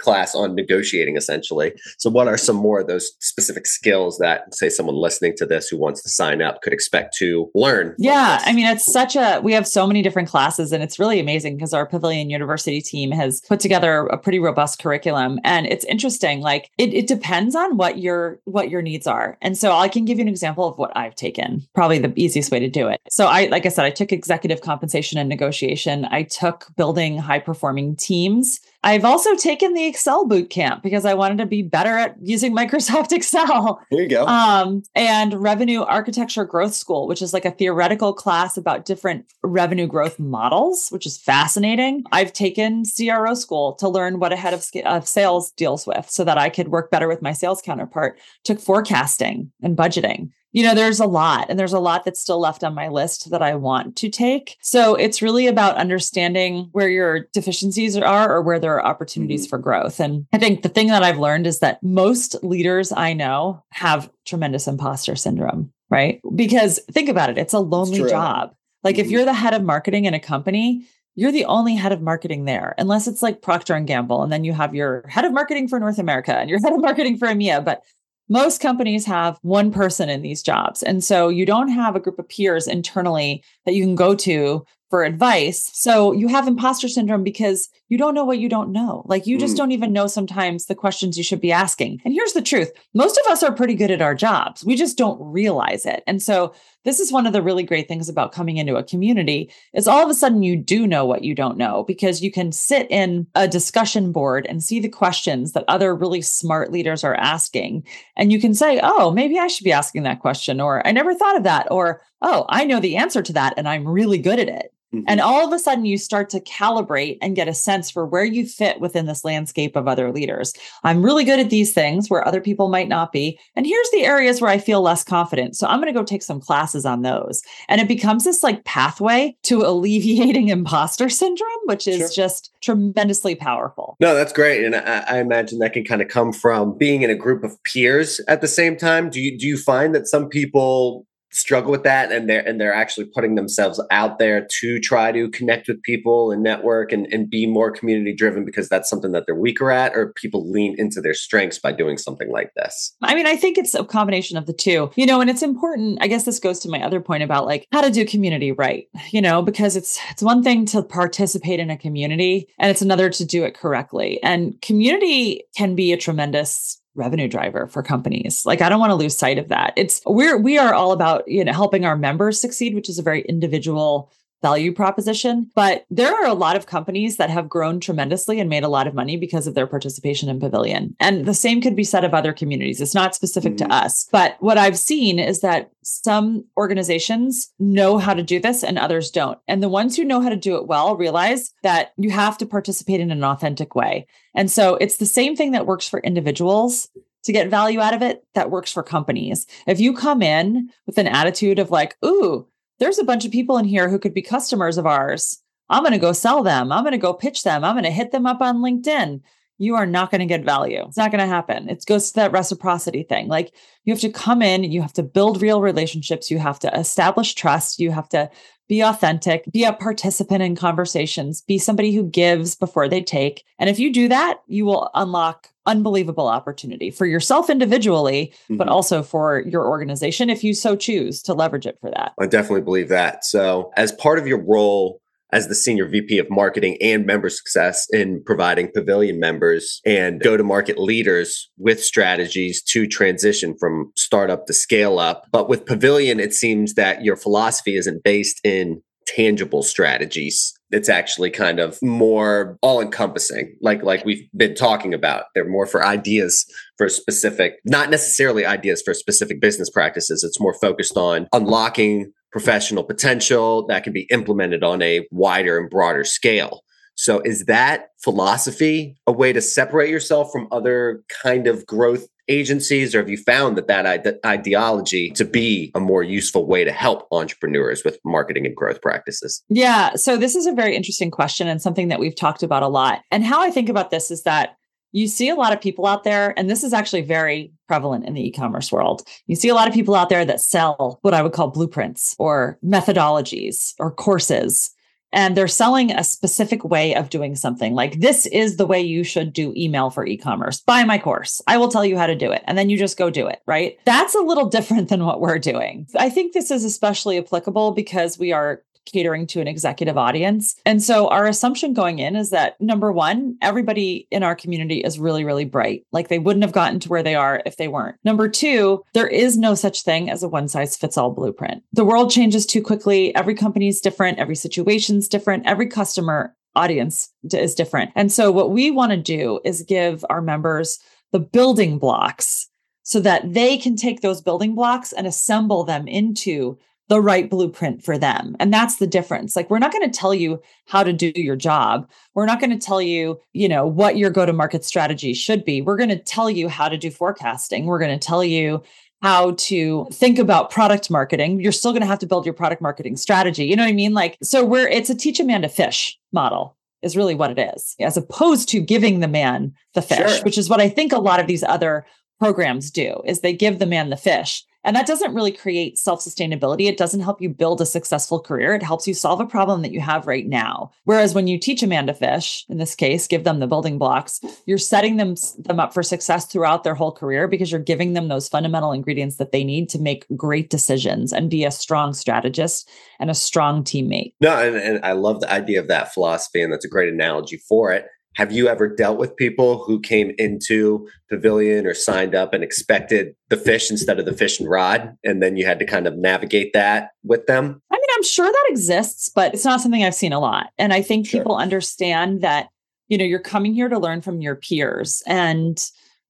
class 0.00 0.34
on 0.34 0.56
negotiating 0.56 1.16
essentially. 1.16 1.72
So, 1.98 2.10
what 2.10 2.26
are 2.26 2.36
some 2.36 2.56
more 2.56 2.80
of 2.80 2.88
those 2.88 3.12
specific 3.20 3.66
skills 3.66 4.18
that, 4.18 4.52
say, 4.54 4.68
someone 4.68 4.96
listening 4.96 5.34
to 5.36 5.46
this 5.46 5.68
who 5.68 5.78
wants 5.78 6.02
to 6.02 6.08
sign 6.08 6.42
up 6.42 6.60
could 6.62 6.72
expect 6.72 7.16
to 7.18 7.50
learn? 7.54 7.94
Yeah. 7.96 8.42
I 8.44 8.52
mean, 8.52 8.66
it's 8.66 8.90
such 8.90 9.14
a, 9.14 9.40
we 9.42 9.52
have 9.52 9.68
so 9.68 9.86
many 9.86 10.02
different 10.02 10.28
classes 10.28 10.72
and 10.72 10.82
it's 10.82 10.98
really 10.98 11.20
amazing 11.20 11.56
because 11.56 11.72
our 11.72 11.86
Pavilion 11.86 12.28
University 12.28 12.80
team 12.80 13.12
has 13.12 13.40
put 13.42 13.60
together 13.60 14.06
a 14.06 14.18
pretty 14.18 14.40
robust 14.40 14.80
curriculum. 14.80 15.38
And 15.44 15.66
it's 15.66 15.84
interesting. 15.84 16.40
Like, 16.40 16.70
it, 16.76 16.92
it 16.92 17.06
depends 17.06 17.54
on 17.54 17.76
what 17.76 17.98
your, 17.98 18.40
what 18.44 18.68
your 18.68 18.82
needs 18.82 19.06
are. 19.06 19.38
And 19.42 19.56
so, 19.56 19.72
I 19.72 19.88
can 19.88 20.04
give 20.04 20.18
you 20.18 20.22
an 20.22 20.28
example 20.28 20.66
of 20.66 20.76
what 20.76 20.96
I've 20.96 21.14
taken, 21.14 21.66
probably 21.74 21.98
the 21.98 22.12
easiest 22.16 22.50
way 22.50 22.58
to 22.58 22.68
do 22.68 22.88
it. 22.88 23.00
So, 23.10 23.26
I, 23.26 23.46
like 23.46 23.64
I 23.64 23.68
said, 23.68 23.84
I 23.84 23.90
took 23.90 24.10
executive 24.10 24.60
compensation 24.60 25.18
and 25.18 25.28
negotiation, 25.28 26.06
I 26.10 26.24
took 26.24 26.66
building 26.76 27.16
high 27.18 27.38
performing 27.38 27.94
teams 27.94 28.23
teams. 28.24 28.60
I've 28.82 29.04
also 29.04 29.34
taken 29.34 29.72
the 29.72 29.86
Excel 29.86 30.26
boot 30.26 30.50
camp 30.50 30.82
because 30.82 31.06
I 31.06 31.14
wanted 31.14 31.38
to 31.38 31.46
be 31.46 31.62
better 31.62 31.96
at 31.96 32.16
using 32.20 32.54
Microsoft 32.56 33.12
Excel. 33.12 33.80
Here 33.90 34.02
you 34.02 34.08
go. 34.08 34.26
Um, 34.26 34.82
and 34.94 35.34
Revenue 35.34 35.82
Architecture 35.82 36.44
Growth 36.44 36.74
School, 36.74 37.06
which 37.06 37.22
is 37.22 37.32
like 37.32 37.44
a 37.44 37.50
theoretical 37.50 38.12
class 38.12 38.56
about 38.56 38.84
different 38.84 39.26
revenue 39.42 39.86
growth 39.86 40.18
models, 40.18 40.88
which 40.90 41.06
is 41.06 41.16
fascinating. 41.16 42.04
I've 42.12 42.32
taken 42.32 42.84
CRO 42.84 43.34
school 43.34 43.74
to 43.74 43.88
learn 43.88 44.18
what 44.18 44.32
a 44.32 44.36
head 44.36 44.54
of, 44.54 44.66
of 44.84 45.08
sales 45.08 45.52
deals 45.52 45.86
with 45.86 46.10
so 46.10 46.24
that 46.24 46.38
I 46.38 46.50
could 46.50 46.68
work 46.68 46.90
better 46.90 47.08
with 47.08 47.22
my 47.22 47.32
sales 47.32 47.62
counterpart. 47.62 48.18
Took 48.44 48.60
forecasting 48.60 49.50
and 49.62 49.76
budgeting 49.76 50.30
you 50.54 50.62
know, 50.62 50.72
there's 50.72 51.00
a 51.00 51.06
lot, 51.06 51.46
and 51.50 51.58
there's 51.58 51.72
a 51.72 51.80
lot 51.80 52.04
that's 52.04 52.20
still 52.20 52.38
left 52.38 52.62
on 52.62 52.74
my 52.74 52.86
list 52.86 53.28
that 53.30 53.42
I 53.42 53.56
want 53.56 53.96
to 53.96 54.08
take. 54.08 54.56
So 54.62 54.94
it's 54.94 55.20
really 55.20 55.48
about 55.48 55.74
understanding 55.74 56.68
where 56.70 56.88
your 56.88 57.26
deficiencies 57.32 57.96
are 57.96 58.32
or 58.32 58.40
where 58.40 58.60
there 58.60 58.74
are 58.76 58.86
opportunities 58.86 59.42
mm-hmm. 59.42 59.50
for 59.50 59.58
growth. 59.58 59.98
And 59.98 60.26
I 60.32 60.38
think 60.38 60.62
the 60.62 60.68
thing 60.68 60.86
that 60.86 61.02
I've 61.02 61.18
learned 61.18 61.48
is 61.48 61.58
that 61.58 61.82
most 61.82 62.36
leaders 62.44 62.92
I 62.92 63.14
know 63.14 63.64
have 63.70 64.08
tremendous 64.24 64.68
imposter 64.68 65.16
syndrome, 65.16 65.72
right? 65.90 66.20
Because 66.36 66.78
think 66.92 67.08
about 67.08 67.30
it, 67.30 67.36
it's 67.36 67.52
a 67.52 67.58
lonely 67.58 68.08
job. 68.08 68.54
Like 68.84 68.94
mm-hmm. 68.94 69.06
if 69.06 69.10
you're 69.10 69.24
the 69.24 69.32
head 69.32 69.54
of 69.54 69.64
marketing 69.64 70.04
in 70.04 70.14
a 70.14 70.20
company, 70.20 70.86
you're 71.16 71.32
the 71.32 71.46
only 71.46 71.74
head 71.74 71.90
of 71.90 72.00
marketing 72.00 72.44
there, 72.44 72.76
unless 72.78 73.08
it's 73.08 73.22
like 73.22 73.42
Procter 73.42 73.74
and 73.74 73.88
Gamble, 73.88 74.22
and 74.22 74.32
then 74.32 74.44
you 74.44 74.52
have 74.52 74.72
your 74.72 75.04
head 75.08 75.24
of 75.24 75.32
marketing 75.32 75.66
for 75.66 75.80
North 75.80 75.98
America 75.98 76.36
and 76.36 76.48
your 76.48 76.60
head 76.62 76.72
of 76.72 76.80
marketing 76.80 77.18
for 77.18 77.26
EMEA. 77.26 77.64
But 77.64 77.82
most 78.28 78.60
companies 78.60 79.04
have 79.06 79.38
one 79.42 79.70
person 79.70 80.08
in 80.08 80.22
these 80.22 80.42
jobs. 80.42 80.82
And 80.82 81.04
so 81.04 81.28
you 81.28 81.44
don't 81.44 81.68
have 81.68 81.94
a 81.94 82.00
group 82.00 82.18
of 82.18 82.28
peers 82.28 82.66
internally 82.66 83.44
that 83.64 83.74
you 83.74 83.84
can 83.84 83.94
go 83.94 84.14
to 84.14 84.64
for 84.90 85.02
advice. 85.02 85.70
So 85.72 86.12
you 86.12 86.28
have 86.28 86.46
imposter 86.46 86.88
syndrome 86.88 87.24
because 87.24 87.68
you 87.88 87.98
don't 87.98 88.14
know 88.14 88.24
what 88.24 88.38
you 88.38 88.48
don't 88.48 88.70
know. 88.70 89.02
Like 89.06 89.26
you 89.26 89.38
just 89.38 89.54
mm. 89.54 89.58
don't 89.58 89.72
even 89.72 89.92
know 89.92 90.06
sometimes 90.06 90.66
the 90.66 90.74
questions 90.74 91.18
you 91.18 91.24
should 91.24 91.40
be 91.40 91.50
asking. 91.50 92.00
And 92.04 92.14
here's 92.14 92.32
the 92.32 92.40
truth 92.40 92.70
most 92.94 93.18
of 93.18 93.32
us 93.32 93.42
are 93.42 93.52
pretty 93.52 93.74
good 93.74 93.90
at 93.90 94.02
our 94.02 94.14
jobs, 94.14 94.64
we 94.64 94.76
just 94.76 94.96
don't 94.96 95.20
realize 95.20 95.84
it. 95.84 96.04
And 96.06 96.22
so 96.22 96.54
this 96.84 97.00
is 97.00 97.10
one 97.10 97.26
of 97.26 97.32
the 97.32 97.42
really 97.42 97.62
great 97.62 97.88
things 97.88 98.08
about 98.08 98.32
coming 98.32 98.56
into 98.56 98.76
a 98.76 98.84
community 98.84 99.50
is 99.72 99.88
all 99.88 100.02
of 100.02 100.10
a 100.10 100.14
sudden 100.14 100.42
you 100.42 100.56
do 100.56 100.86
know 100.86 101.04
what 101.04 101.24
you 101.24 101.34
don't 101.34 101.58
know 101.58 101.84
because 101.84 102.22
you 102.22 102.30
can 102.30 102.52
sit 102.52 102.86
in 102.90 103.26
a 103.34 103.48
discussion 103.48 104.12
board 104.12 104.46
and 104.48 104.62
see 104.62 104.80
the 104.80 104.88
questions 104.88 105.52
that 105.52 105.64
other 105.68 105.94
really 105.94 106.22
smart 106.22 106.70
leaders 106.70 107.02
are 107.02 107.14
asking 107.16 107.84
and 108.16 108.32
you 108.32 108.40
can 108.40 108.54
say 108.54 108.80
oh 108.82 109.10
maybe 109.10 109.38
i 109.38 109.46
should 109.46 109.64
be 109.64 109.72
asking 109.72 110.02
that 110.02 110.20
question 110.20 110.60
or 110.60 110.86
i 110.86 110.92
never 110.92 111.14
thought 111.14 111.36
of 111.36 111.42
that 111.42 111.66
or 111.70 112.00
oh 112.22 112.44
i 112.48 112.64
know 112.64 112.80
the 112.80 112.96
answer 112.96 113.22
to 113.22 113.32
that 113.32 113.54
and 113.56 113.68
i'm 113.68 113.86
really 113.86 114.18
good 114.18 114.38
at 114.38 114.48
it 114.48 114.72
Mm-hmm. 114.94 115.04
And 115.08 115.20
all 115.20 115.46
of 115.46 115.52
a 115.52 115.58
sudden, 115.58 115.84
you 115.84 115.98
start 115.98 116.30
to 116.30 116.40
calibrate 116.40 117.18
and 117.20 117.36
get 117.36 117.48
a 117.48 117.54
sense 117.54 117.90
for 117.90 118.06
where 118.06 118.24
you 118.24 118.46
fit 118.46 118.80
within 118.80 119.06
this 119.06 119.24
landscape 119.24 119.76
of 119.76 119.88
other 119.88 120.12
leaders. 120.12 120.52
I'm 120.82 121.04
really 121.04 121.24
good 121.24 121.40
at 121.40 121.50
these 121.50 121.72
things 121.72 122.08
where 122.08 122.26
other 122.26 122.40
people 122.40 122.68
might 122.68 122.88
not 122.88 123.12
be. 123.12 123.38
And 123.56 123.66
here's 123.66 123.90
the 123.90 124.04
areas 124.04 124.40
where 124.40 124.50
I 124.50 124.58
feel 124.58 124.80
less 124.80 125.04
confident. 125.04 125.56
So 125.56 125.66
I'm 125.66 125.80
going 125.80 125.92
to 125.92 125.98
go 125.98 126.04
take 126.04 126.22
some 126.22 126.40
classes 126.40 126.84
on 126.84 127.02
those. 127.02 127.42
And 127.68 127.80
it 127.80 127.88
becomes 127.88 128.24
this 128.24 128.42
like 128.42 128.64
pathway 128.64 129.36
to 129.44 129.62
alleviating 129.62 130.48
imposter 130.54 131.08
syndrome, 131.08 131.48
which 131.64 131.86
is 131.86 131.98
sure. 131.98 132.08
just 132.10 132.52
tremendously 132.62 133.34
powerful. 133.34 133.96
No, 134.00 134.14
that's 134.14 134.32
great. 134.32 134.64
And 134.64 134.74
I, 134.74 135.04
I 135.08 135.18
imagine 135.18 135.58
that 135.58 135.72
can 135.72 135.84
kind 135.84 136.02
of 136.02 136.08
come 136.08 136.32
from 136.32 136.76
being 136.76 137.02
in 137.02 137.10
a 137.10 137.14
group 137.14 137.44
of 137.44 137.62
peers 137.64 138.20
at 138.28 138.40
the 138.40 138.48
same 138.48 138.76
time. 138.76 139.10
Do 139.10 139.20
you, 139.20 139.38
do 139.38 139.46
you 139.46 139.56
find 139.56 139.94
that 139.94 140.06
some 140.06 140.28
people 140.28 141.06
struggle 141.34 141.70
with 141.70 141.82
that 141.82 142.12
and 142.12 142.28
they're 142.28 142.46
and 142.46 142.60
they're 142.60 142.74
actually 142.74 143.06
putting 143.06 143.34
themselves 143.34 143.82
out 143.90 144.18
there 144.18 144.46
to 144.60 144.78
try 144.80 145.12
to 145.12 145.28
connect 145.30 145.68
with 145.68 145.82
people 145.82 146.30
and 146.30 146.42
network 146.42 146.92
and, 146.92 147.06
and 147.12 147.28
be 147.28 147.46
more 147.46 147.70
community 147.70 148.14
driven 148.14 148.44
because 148.44 148.68
that's 148.68 148.88
something 148.88 149.12
that 149.12 149.24
they're 149.26 149.34
weaker 149.34 149.70
at 149.70 149.94
or 149.96 150.12
people 150.12 150.50
lean 150.50 150.74
into 150.78 151.00
their 151.00 151.14
strengths 151.14 151.58
by 151.58 151.72
doing 151.72 151.98
something 151.98 152.30
like 152.30 152.52
this. 152.54 152.94
I 153.02 153.14
mean 153.14 153.26
i 153.26 153.36
think 153.36 153.58
it's 153.58 153.74
a 153.74 153.84
combination 153.84 154.36
of 154.36 154.46
the 154.46 154.52
two. 154.52 154.90
You 154.96 155.06
know 155.06 155.20
and 155.20 155.30
it's 155.30 155.42
important 155.42 155.98
i 156.00 156.06
guess 156.06 156.24
this 156.24 156.38
goes 156.38 156.58
to 156.60 156.68
my 156.68 156.82
other 156.82 157.00
point 157.00 157.22
about 157.22 157.46
like 157.46 157.66
how 157.72 157.80
to 157.80 157.90
do 157.90 158.04
community 158.04 158.52
right 158.52 158.86
you 159.10 159.20
know 159.20 159.42
because 159.42 159.76
it's 159.76 159.98
it's 160.10 160.22
one 160.22 160.42
thing 160.42 160.66
to 160.66 160.82
participate 160.82 161.60
in 161.60 161.70
a 161.70 161.76
community 161.76 162.48
and 162.58 162.70
it's 162.70 162.82
another 162.82 163.10
to 163.10 163.24
do 163.24 163.44
it 163.44 163.54
correctly. 163.54 164.22
And 164.22 164.60
community 164.62 165.44
can 165.56 165.74
be 165.74 165.92
a 165.92 165.96
tremendous 165.96 166.80
revenue 166.94 167.28
driver 167.28 167.66
for 167.66 167.82
companies. 167.82 168.46
Like 168.46 168.60
I 168.60 168.68
don't 168.68 168.80
want 168.80 168.90
to 168.90 168.96
lose 168.96 169.16
sight 169.16 169.38
of 169.38 169.48
that. 169.48 169.72
It's 169.76 170.00
we're 170.06 170.38
we 170.38 170.58
are 170.58 170.74
all 170.74 170.92
about, 170.92 171.26
you 171.26 171.44
know, 171.44 171.52
helping 171.52 171.84
our 171.84 171.96
members 171.96 172.40
succeed, 172.40 172.74
which 172.74 172.88
is 172.88 172.98
a 172.98 173.02
very 173.02 173.22
individual 173.22 174.12
value 174.44 174.74
proposition. 174.74 175.50
But 175.54 175.86
there 175.88 176.14
are 176.14 176.26
a 176.26 176.34
lot 176.34 176.54
of 176.54 176.66
companies 176.66 177.16
that 177.16 177.30
have 177.30 177.48
grown 177.48 177.80
tremendously 177.80 178.40
and 178.40 178.50
made 178.50 178.62
a 178.62 178.68
lot 178.68 178.86
of 178.86 178.92
money 178.92 179.16
because 179.16 179.46
of 179.46 179.54
their 179.54 179.66
participation 179.66 180.28
in 180.28 180.38
Pavilion. 180.38 180.94
And 181.00 181.24
the 181.24 181.32
same 181.32 181.62
could 181.62 181.74
be 181.74 181.82
said 181.82 182.04
of 182.04 182.12
other 182.12 182.34
communities. 182.34 182.82
It's 182.82 182.94
not 182.94 183.14
specific 183.14 183.54
mm-hmm. 183.54 183.70
to 183.70 183.74
us. 183.74 184.06
But 184.12 184.36
what 184.40 184.58
I've 184.58 184.78
seen 184.78 185.18
is 185.18 185.40
that 185.40 185.70
some 185.82 186.44
organizations 186.58 187.54
know 187.58 187.96
how 187.96 188.12
to 188.12 188.22
do 188.22 188.38
this 188.38 188.62
and 188.62 188.78
others 188.78 189.10
don't. 189.10 189.38
And 189.48 189.62
the 189.62 189.70
ones 189.70 189.96
who 189.96 190.04
know 190.04 190.20
how 190.20 190.28
to 190.28 190.36
do 190.36 190.56
it 190.56 190.66
well 190.66 190.94
realize 190.94 191.54
that 191.62 191.92
you 191.96 192.10
have 192.10 192.36
to 192.38 192.46
participate 192.46 193.00
in 193.00 193.10
an 193.10 193.24
authentic 193.24 193.74
way. 193.74 194.06
And 194.34 194.50
so 194.50 194.76
it's 194.76 194.98
the 194.98 195.06
same 195.06 195.36
thing 195.36 195.52
that 195.52 195.66
works 195.66 195.88
for 195.88 196.00
individuals 196.00 196.90
to 197.24 197.32
get 197.32 197.48
value 197.48 197.80
out 197.80 197.94
of 197.94 198.02
it 198.02 198.22
that 198.34 198.50
works 198.50 198.70
for 198.70 198.82
companies. 198.82 199.46
If 199.66 199.80
you 199.80 199.94
come 199.94 200.20
in 200.20 200.68
with 200.86 200.98
an 200.98 201.08
attitude 201.08 201.58
of 201.58 201.70
like, 201.70 201.96
ooh, 202.04 202.46
there's 202.78 202.98
a 202.98 203.04
bunch 203.04 203.24
of 203.24 203.32
people 203.32 203.58
in 203.58 203.64
here 203.64 203.88
who 203.88 203.98
could 203.98 204.14
be 204.14 204.22
customers 204.22 204.78
of 204.78 204.86
ours. 204.86 205.40
I'm 205.68 205.82
going 205.82 205.92
to 205.92 205.98
go 205.98 206.12
sell 206.12 206.42
them. 206.42 206.72
I'm 206.72 206.82
going 206.82 206.92
to 206.92 206.98
go 206.98 207.14
pitch 207.14 207.42
them. 207.42 207.64
I'm 207.64 207.74
going 207.74 207.84
to 207.84 207.90
hit 207.90 208.12
them 208.12 208.26
up 208.26 208.40
on 208.40 208.58
LinkedIn. 208.58 209.22
You 209.58 209.76
are 209.76 209.86
not 209.86 210.10
going 210.10 210.20
to 210.20 210.26
get 210.26 210.44
value. 210.44 210.82
It's 210.86 210.96
not 210.96 211.10
going 211.10 211.20
to 211.20 211.26
happen. 211.26 211.68
It 211.68 211.84
goes 211.86 212.08
to 212.08 212.16
that 212.16 212.32
reciprocity 212.32 213.04
thing. 213.04 213.28
Like 213.28 213.54
you 213.84 213.92
have 213.92 214.00
to 214.00 214.10
come 214.10 214.42
in, 214.42 214.64
you 214.64 214.82
have 214.82 214.92
to 214.94 215.02
build 215.02 215.40
real 215.40 215.60
relationships, 215.60 216.30
you 216.30 216.38
have 216.38 216.58
to 216.60 216.78
establish 216.78 217.34
trust, 217.34 217.78
you 217.78 217.90
have 217.90 218.08
to 218.10 218.30
be 218.68 218.80
authentic, 218.80 219.44
be 219.52 219.64
a 219.64 219.72
participant 219.72 220.42
in 220.42 220.56
conversations, 220.56 221.42
be 221.42 221.58
somebody 221.58 221.92
who 221.92 222.04
gives 222.04 222.54
before 222.54 222.88
they 222.88 223.02
take. 223.02 223.44
And 223.58 223.68
if 223.68 223.78
you 223.78 223.92
do 223.92 224.08
that, 224.08 224.40
you 224.46 224.64
will 224.64 224.90
unlock 224.94 225.48
unbelievable 225.66 226.28
opportunity 226.28 226.90
for 226.90 227.06
yourself 227.06 227.48
individually, 227.48 228.32
mm-hmm. 228.44 228.56
but 228.56 228.68
also 228.68 229.02
for 229.02 229.42
your 229.46 229.66
organization 229.66 230.30
if 230.30 230.44
you 230.44 230.54
so 230.54 230.76
choose 230.76 231.22
to 231.22 231.34
leverage 231.34 231.66
it 231.66 231.78
for 231.80 231.90
that. 231.90 232.12
I 232.20 232.26
definitely 232.26 232.62
believe 232.62 232.88
that. 232.88 233.24
So, 233.24 233.72
as 233.76 233.92
part 233.92 234.18
of 234.18 234.26
your 234.26 234.42
role 234.42 235.00
as 235.34 235.48
the 235.48 235.54
senior 235.54 235.86
VP 235.88 236.18
of 236.18 236.30
marketing 236.30 236.78
and 236.80 237.04
member 237.04 237.28
success 237.28 237.88
in 237.90 238.22
providing 238.24 238.70
pavilion 238.72 239.18
members 239.18 239.80
and 239.84 240.20
go 240.20 240.36
to 240.36 240.44
market 240.44 240.78
leaders 240.78 241.50
with 241.58 241.82
strategies 241.82 242.62
to 242.62 242.86
transition 242.86 243.56
from 243.58 243.90
startup 243.96 244.46
to 244.46 244.52
scale 244.52 245.00
up. 245.00 245.26
But 245.32 245.48
with 245.48 245.66
pavilion, 245.66 246.20
it 246.20 246.32
seems 246.32 246.74
that 246.74 247.02
your 247.02 247.16
philosophy 247.16 247.74
isn't 247.74 248.04
based 248.04 248.40
in 248.44 248.80
tangible 249.06 249.64
strategies. 249.64 250.54
It's 250.70 250.88
actually 250.88 251.30
kind 251.30 251.58
of 251.58 251.78
more 251.82 252.56
all 252.62 252.80
encompassing 252.80 253.56
like 253.60 253.82
like 253.82 254.04
we've 254.04 254.26
been 254.36 254.54
talking 254.54 254.94
about. 254.94 255.24
They're 255.34 255.48
more 255.48 255.66
for 255.66 255.84
ideas 255.84 256.46
for 256.78 256.88
specific 256.88 257.54
not 257.64 257.90
necessarily 257.90 258.46
ideas 258.46 258.82
for 258.82 258.94
specific 258.94 259.40
business 259.40 259.68
practices. 259.68 260.24
It's 260.24 260.40
more 260.40 260.54
focused 260.60 260.96
on 260.96 261.28
unlocking 261.32 262.12
professional 262.34 262.82
potential 262.82 263.64
that 263.68 263.84
can 263.84 263.92
be 263.92 264.08
implemented 264.10 264.64
on 264.64 264.82
a 264.82 265.06
wider 265.12 265.56
and 265.56 265.70
broader 265.70 266.02
scale. 266.02 266.64
So 266.96 267.20
is 267.20 267.44
that 267.44 267.90
philosophy 268.02 268.96
a 269.06 269.12
way 269.12 269.32
to 269.32 269.40
separate 269.40 269.88
yourself 269.88 270.32
from 270.32 270.48
other 270.50 271.04
kind 271.22 271.46
of 271.46 271.64
growth 271.64 272.08
agencies? 272.26 272.92
Or 272.92 272.98
have 272.98 273.08
you 273.08 273.18
found 273.18 273.56
that 273.56 273.68
that 273.68 274.18
ideology 274.26 275.10
to 275.10 275.24
be 275.24 275.70
a 275.76 275.80
more 275.80 276.02
useful 276.02 276.44
way 276.44 276.64
to 276.64 276.72
help 276.72 277.06
entrepreneurs 277.12 277.84
with 277.84 278.00
marketing 278.04 278.46
and 278.46 278.56
growth 278.56 278.82
practices? 278.82 279.44
Yeah 279.48 279.94
so 279.94 280.16
this 280.16 280.34
is 280.34 280.46
a 280.46 280.52
very 280.52 280.74
interesting 280.74 281.12
question 281.12 281.46
and 281.46 281.62
something 281.62 281.86
that 281.86 282.00
we've 282.00 282.16
talked 282.16 282.42
about 282.42 282.64
a 282.64 282.68
lot. 282.68 283.02
And 283.12 283.24
how 283.24 283.40
i 283.42 283.50
think 283.50 283.68
about 283.68 283.90
this 283.90 284.10
is 284.10 284.24
that 284.24 284.56
you 284.94 285.08
see 285.08 285.28
a 285.28 285.34
lot 285.34 285.52
of 285.52 285.60
people 285.60 285.86
out 285.86 286.04
there 286.04 286.32
and 286.38 286.48
this 286.48 286.62
is 286.62 286.72
actually 286.72 287.02
very 287.02 287.52
prevalent 287.66 288.06
in 288.06 288.14
the 288.14 288.28
e-commerce 288.28 288.70
world. 288.70 289.02
You 289.26 289.34
see 289.34 289.48
a 289.48 289.54
lot 289.54 289.66
of 289.66 289.74
people 289.74 289.96
out 289.96 290.08
there 290.08 290.24
that 290.24 290.40
sell 290.40 291.00
what 291.02 291.12
i 291.12 291.20
would 291.20 291.32
call 291.32 291.48
blueprints 291.50 292.14
or 292.18 292.58
methodologies 292.64 293.74
or 293.80 293.90
courses 293.90 294.70
and 295.12 295.36
they're 295.36 295.48
selling 295.48 295.90
a 295.90 296.02
specific 296.04 296.64
way 296.64 296.94
of 296.94 297.10
doing 297.10 297.34
something 297.34 297.74
like 297.74 298.00
this 298.00 298.26
is 298.26 298.56
the 298.56 298.66
way 298.66 298.80
you 298.80 299.04
should 299.04 299.32
do 299.32 299.52
email 299.56 299.90
for 299.90 300.04
e-commerce. 300.06 300.60
Buy 300.60 300.82
my 300.84 300.98
course. 300.98 301.40
I 301.46 301.56
will 301.56 301.68
tell 301.68 301.84
you 301.84 301.96
how 301.96 302.06
to 302.06 302.16
do 302.16 302.30
it 302.30 302.42
and 302.46 302.56
then 302.56 302.70
you 302.70 302.78
just 302.78 302.96
go 302.96 303.10
do 303.10 303.26
it 303.26 303.40
right? 303.46 303.76
That's 303.84 304.14
a 304.14 304.20
little 304.20 304.48
different 304.56 304.90
than 304.90 305.04
what 305.04 305.20
we're 305.20 305.40
doing. 305.40 305.88
I 305.96 306.08
think 306.08 306.32
this 306.32 306.52
is 306.52 306.64
especially 306.64 307.18
applicable 307.18 307.72
because 307.72 308.16
we 308.16 308.32
are 308.32 308.62
catering 308.84 309.26
to 309.28 309.40
an 309.40 309.48
executive 309.48 309.96
audience. 309.96 310.56
And 310.64 310.82
so 310.82 311.08
our 311.08 311.26
assumption 311.26 311.72
going 311.72 311.98
in 311.98 312.16
is 312.16 312.30
that 312.30 312.60
number 312.60 312.92
one, 312.92 313.36
everybody 313.42 314.06
in 314.10 314.22
our 314.22 314.34
community 314.34 314.80
is 314.80 314.98
really, 314.98 315.24
really 315.24 315.44
bright. 315.44 315.84
Like 315.92 316.08
they 316.08 316.18
wouldn't 316.18 316.44
have 316.44 316.52
gotten 316.52 316.80
to 316.80 316.88
where 316.88 317.02
they 317.02 317.14
are 317.14 317.42
if 317.46 317.56
they 317.56 317.68
weren't. 317.68 317.96
Number 318.04 318.28
two, 318.28 318.82
there 318.92 319.08
is 319.08 319.36
no 319.36 319.54
such 319.54 319.82
thing 319.82 320.10
as 320.10 320.22
a 320.22 320.28
one 320.28 320.48
size 320.48 320.76
fits 320.76 320.98
all 320.98 321.10
blueprint. 321.10 321.62
The 321.72 321.84
world 321.84 322.10
changes 322.10 322.46
too 322.46 322.62
quickly. 322.62 323.14
Every 323.14 323.34
company 323.34 323.68
is 323.68 323.80
different. 323.80 324.18
Every 324.18 324.36
situation 324.36 324.96
is 324.96 325.08
different. 325.08 325.46
Every 325.46 325.66
customer 325.66 326.34
audience 326.56 327.10
is 327.32 327.54
different. 327.54 327.90
And 327.94 328.12
so 328.12 328.30
what 328.30 328.50
we 328.50 328.70
want 328.70 328.92
to 328.92 328.96
do 328.96 329.40
is 329.44 329.62
give 329.62 330.04
our 330.08 330.22
members 330.22 330.78
the 331.12 331.20
building 331.20 331.78
blocks 331.78 332.48
so 332.82 333.00
that 333.00 333.32
they 333.32 333.56
can 333.56 333.76
take 333.76 334.00
those 334.00 334.20
building 334.20 334.54
blocks 334.54 334.92
and 334.92 335.06
assemble 335.06 335.64
them 335.64 335.88
into 335.88 336.58
the 336.88 337.00
right 337.00 337.30
blueprint 337.30 337.82
for 337.82 337.96
them. 337.96 338.36
And 338.38 338.52
that's 338.52 338.76
the 338.76 338.86
difference. 338.86 339.36
Like, 339.36 339.48
we're 339.48 339.58
not 339.58 339.72
going 339.72 339.90
to 339.90 339.98
tell 339.98 340.14
you 340.14 340.42
how 340.66 340.82
to 340.82 340.92
do 340.92 341.12
your 341.14 341.36
job. 341.36 341.88
We're 342.14 342.26
not 342.26 342.40
going 342.40 342.50
to 342.50 342.58
tell 342.58 342.82
you, 342.82 343.20
you 343.32 343.48
know, 343.48 343.66
what 343.66 343.96
your 343.96 344.10
go 344.10 344.26
to 344.26 344.32
market 344.32 344.64
strategy 344.64 345.14
should 345.14 345.44
be. 345.44 345.62
We're 345.62 345.78
going 345.78 345.88
to 345.88 345.98
tell 345.98 346.28
you 346.28 346.48
how 346.48 346.68
to 346.68 346.76
do 346.76 346.90
forecasting. 346.90 347.66
We're 347.66 347.78
going 347.78 347.98
to 347.98 348.06
tell 348.06 348.22
you 348.22 348.62
how 349.02 349.32
to 349.32 349.86
think 349.92 350.18
about 350.18 350.50
product 350.50 350.90
marketing. 350.90 351.40
You're 351.40 351.52
still 351.52 351.72
going 351.72 351.82
to 351.82 351.86
have 351.86 351.98
to 352.00 352.06
build 352.06 352.24
your 352.24 352.34
product 352.34 352.62
marketing 352.62 352.96
strategy. 352.96 353.44
You 353.44 353.56
know 353.56 353.62
what 353.62 353.70
I 353.70 353.74
mean? 353.74 353.92
Like, 353.92 354.16
so 354.22 354.44
we're, 354.44 354.68
it's 354.68 354.90
a 354.90 354.94
teach 354.94 355.20
a 355.20 355.24
man 355.24 355.42
to 355.42 355.48
fish 355.48 355.98
model 356.12 356.56
is 356.82 356.96
really 356.96 357.14
what 357.14 357.30
it 357.30 357.52
is, 357.54 357.74
as 357.80 357.96
opposed 357.96 358.48
to 358.50 358.60
giving 358.60 359.00
the 359.00 359.08
man 359.08 359.54
the 359.72 359.82
fish, 359.82 360.16
sure. 360.16 360.24
which 360.24 360.36
is 360.36 360.50
what 360.50 360.60
I 360.60 360.68
think 360.68 360.92
a 360.92 360.98
lot 360.98 361.18
of 361.18 361.26
these 361.26 361.42
other 361.42 361.86
programs 362.18 362.70
do 362.70 363.00
is 363.04 363.20
they 363.20 363.32
give 363.32 363.58
the 363.58 363.66
man 363.66 363.90
the 363.90 363.96
fish 363.96 364.44
and 364.64 364.74
that 364.74 364.86
doesn't 364.86 365.14
really 365.14 365.30
create 365.30 365.78
self 365.78 366.00
sustainability. 366.00 366.66
It 366.66 366.78
doesn't 366.78 367.00
help 367.00 367.20
you 367.20 367.28
build 367.28 367.60
a 367.60 367.66
successful 367.66 368.18
career. 368.18 368.54
It 368.54 368.62
helps 368.62 368.88
you 368.88 368.94
solve 368.94 369.20
a 369.20 369.26
problem 369.26 369.62
that 369.62 369.72
you 369.72 369.80
have 369.80 370.06
right 370.06 370.26
now. 370.26 370.72
Whereas 370.84 371.14
when 371.14 371.26
you 371.26 371.38
teach 371.38 371.62
a 371.62 371.66
man 371.66 371.86
to 371.86 371.94
fish, 371.94 372.46
in 372.48 372.56
this 372.56 372.74
case, 372.74 373.06
give 373.06 373.24
them 373.24 373.40
the 373.40 373.46
building 373.46 373.78
blocks, 373.78 374.20
you're 374.46 374.58
setting 374.58 374.96
them, 374.96 375.14
them 375.38 375.60
up 375.60 375.74
for 375.74 375.82
success 375.82 376.24
throughout 376.24 376.64
their 376.64 376.74
whole 376.74 376.92
career 376.92 377.28
because 377.28 377.52
you're 377.52 377.60
giving 377.60 377.92
them 377.92 378.08
those 378.08 378.28
fundamental 378.28 378.72
ingredients 378.72 379.16
that 379.16 379.32
they 379.32 379.44
need 379.44 379.68
to 379.68 379.78
make 379.78 380.06
great 380.16 380.48
decisions 380.48 381.12
and 381.12 381.30
be 381.30 381.44
a 381.44 381.50
strong 381.50 381.92
strategist 381.92 382.68
and 382.98 383.10
a 383.10 383.14
strong 383.14 383.62
teammate. 383.62 384.14
No, 384.20 384.34
and, 384.34 384.56
and 384.56 384.84
I 384.84 384.92
love 384.92 385.20
the 385.20 385.30
idea 385.30 385.60
of 385.60 385.68
that 385.68 385.92
philosophy. 385.92 386.42
And 386.42 386.50
that's 386.50 386.64
a 386.64 386.70
great 386.70 386.92
analogy 386.92 387.36
for 387.36 387.70
it. 387.70 387.86
Have 388.14 388.30
you 388.30 388.48
ever 388.48 388.68
dealt 388.68 388.98
with 388.98 389.16
people 389.16 389.64
who 389.64 389.80
came 389.80 390.12
into 390.18 390.88
Pavilion 391.10 391.66
or 391.66 391.74
signed 391.74 392.14
up 392.14 392.32
and 392.32 392.44
expected 392.44 393.14
the 393.28 393.36
fish 393.36 393.70
instead 393.70 393.98
of 393.98 394.06
the 394.06 394.12
fish 394.12 394.38
and 394.38 394.48
rod? 394.48 394.96
And 395.02 395.22
then 395.22 395.36
you 395.36 395.44
had 395.44 395.58
to 395.58 395.66
kind 395.66 395.86
of 395.86 395.96
navigate 395.96 396.52
that 396.52 396.90
with 397.02 397.26
them? 397.26 397.60
I 397.70 397.74
mean, 397.74 397.82
I'm 397.96 398.04
sure 398.04 398.30
that 398.30 398.46
exists, 398.48 399.10
but 399.14 399.34
it's 399.34 399.44
not 399.44 399.60
something 399.60 399.82
I've 399.82 399.94
seen 399.94 400.12
a 400.12 400.20
lot. 400.20 400.50
And 400.58 400.72
I 400.72 400.80
think 400.80 401.06
sure. 401.06 401.20
people 401.20 401.36
understand 401.36 402.20
that, 402.22 402.48
you 402.88 402.96
know, 402.96 403.04
you're 403.04 403.18
coming 403.18 403.52
here 403.52 403.68
to 403.68 403.78
learn 403.78 404.00
from 404.00 404.20
your 404.20 404.36
peers. 404.36 405.02
And 405.06 405.58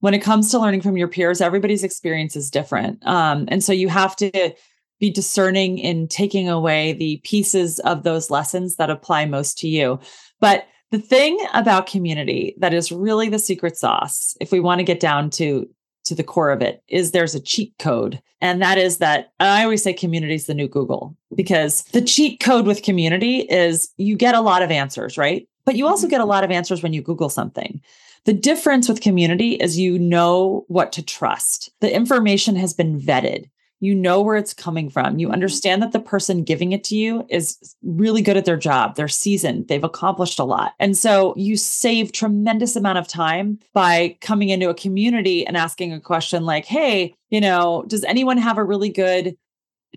when 0.01 0.13
it 0.13 0.21
comes 0.21 0.51
to 0.51 0.59
learning 0.59 0.81
from 0.81 0.97
your 0.97 1.07
peers, 1.07 1.41
everybody's 1.41 1.83
experience 1.83 2.35
is 2.35 2.51
different. 2.51 3.05
Um, 3.07 3.45
and 3.47 3.63
so 3.63 3.73
you 3.73 3.89
have 3.89 4.15
to 4.17 4.53
be 4.99 5.09
discerning 5.09 5.79
in 5.79 6.07
taking 6.07 6.49
away 6.49 6.93
the 6.93 7.19
pieces 7.23 7.79
of 7.79 8.03
those 8.03 8.29
lessons 8.29 8.75
that 8.75 8.91
apply 8.91 9.25
most 9.25 9.57
to 9.59 9.67
you. 9.67 9.99
But 10.39 10.67
the 10.95 11.01
thing 11.01 11.37
about 11.53 11.87
community 11.87 12.55
that 12.57 12.73
is 12.73 12.89
really 12.89 13.27
the 13.27 13.37
secret 13.37 13.75
sauce, 13.75 14.37
if 14.39 14.53
we 14.53 14.61
want 14.61 14.79
to 14.79 14.85
get 14.85 15.01
down 15.01 15.29
to 15.31 15.67
to 16.05 16.15
the 16.15 16.23
core 16.23 16.51
of 16.51 16.61
it, 16.61 16.81
is 16.87 17.11
there's 17.11 17.35
a 17.35 17.39
cheat 17.39 17.73
code. 17.79 18.21
And 18.39 18.61
that 18.61 18.77
is 18.77 18.99
that 18.99 19.33
I 19.41 19.63
always 19.63 19.83
say 19.83 19.91
community 19.91 20.35
is 20.35 20.45
the 20.45 20.53
new 20.53 20.69
Google 20.69 21.17
because 21.35 21.83
the 21.91 22.01
cheat 22.01 22.39
code 22.39 22.65
with 22.65 22.81
community 22.81 23.39
is 23.39 23.89
you 23.97 24.15
get 24.15 24.35
a 24.35 24.41
lot 24.41 24.61
of 24.61 24.71
answers, 24.71 25.17
right? 25.17 25.45
But 25.65 25.75
you 25.75 25.85
also 25.85 26.05
mm-hmm. 26.05 26.11
get 26.11 26.21
a 26.21 26.25
lot 26.25 26.45
of 26.45 26.51
answers 26.51 26.81
when 26.81 26.93
you 26.93 27.01
Google 27.01 27.27
something. 27.27 27.81
The 28.23 28.33
difference 28.33 28.87
with 28.87 29.01
community 29.01 29.55
is 29.55 29.77
you 29.77 29.99
know 29.99 30.63
what 30.69 30.93
to 30.93 31.03
trust. 31.03 31.71
The 31.81 31.93
information 31.93 32.55
has 32.55 32.73
been 32.73 33.01
vetted 33.01 33.49
you 33.79 33.93
know 33.93 34.21
where 34.21 34.35
it's 34.35 34.53
coming 34.53 34.89
from. 34.89 35.19
You 35.19 35.27
mm-hmm. 35.27 35.33
understand 35.33 35.81
that 35.81 35.91
the 35.91 35.99
person 35.99 36.43
giving 36.43 36.71
it 36.71 36.83
to 36.85 36.95
you 36.95 37.25
is 37.29 37.75
really 37.83 38.21
good 38.21 38.37
at 38.37 38.45
their 38.45 38.57
job. 38.57 38.95
They're 38.95 39.07
seasoned. 39.07 39.67
They've 39.67 39.83
accomplished 39.83 40.39
a 40.39 40.43
lot. 40.43 40.73
And 40.79 40.97
so 40.97 41.33
you 41.37 41.57
save 41.57 42.11
tremendous 42.11 42.75
amount 42.75 42.97
of 42.97 43.07
time 43.07 43.59
by 43.73 44.17
coming 44.21 44.49
into 44.49 44.69
a 44.69 44.73
community 44.73 45.45
and 45.45 45.57
asking 45.57 45.93
a 45.93 45.99
question 45.99 46.45
like, 46.45 46.65
"Hey, 46.65 47.15
you 47.29 47.41
know, 47.41 47.83
does 47.87 48.03
anyone 48.03 48.37
have 48.37 48.57
a 48.57 48.63
really 48.63 48.89
good 48.89 49.37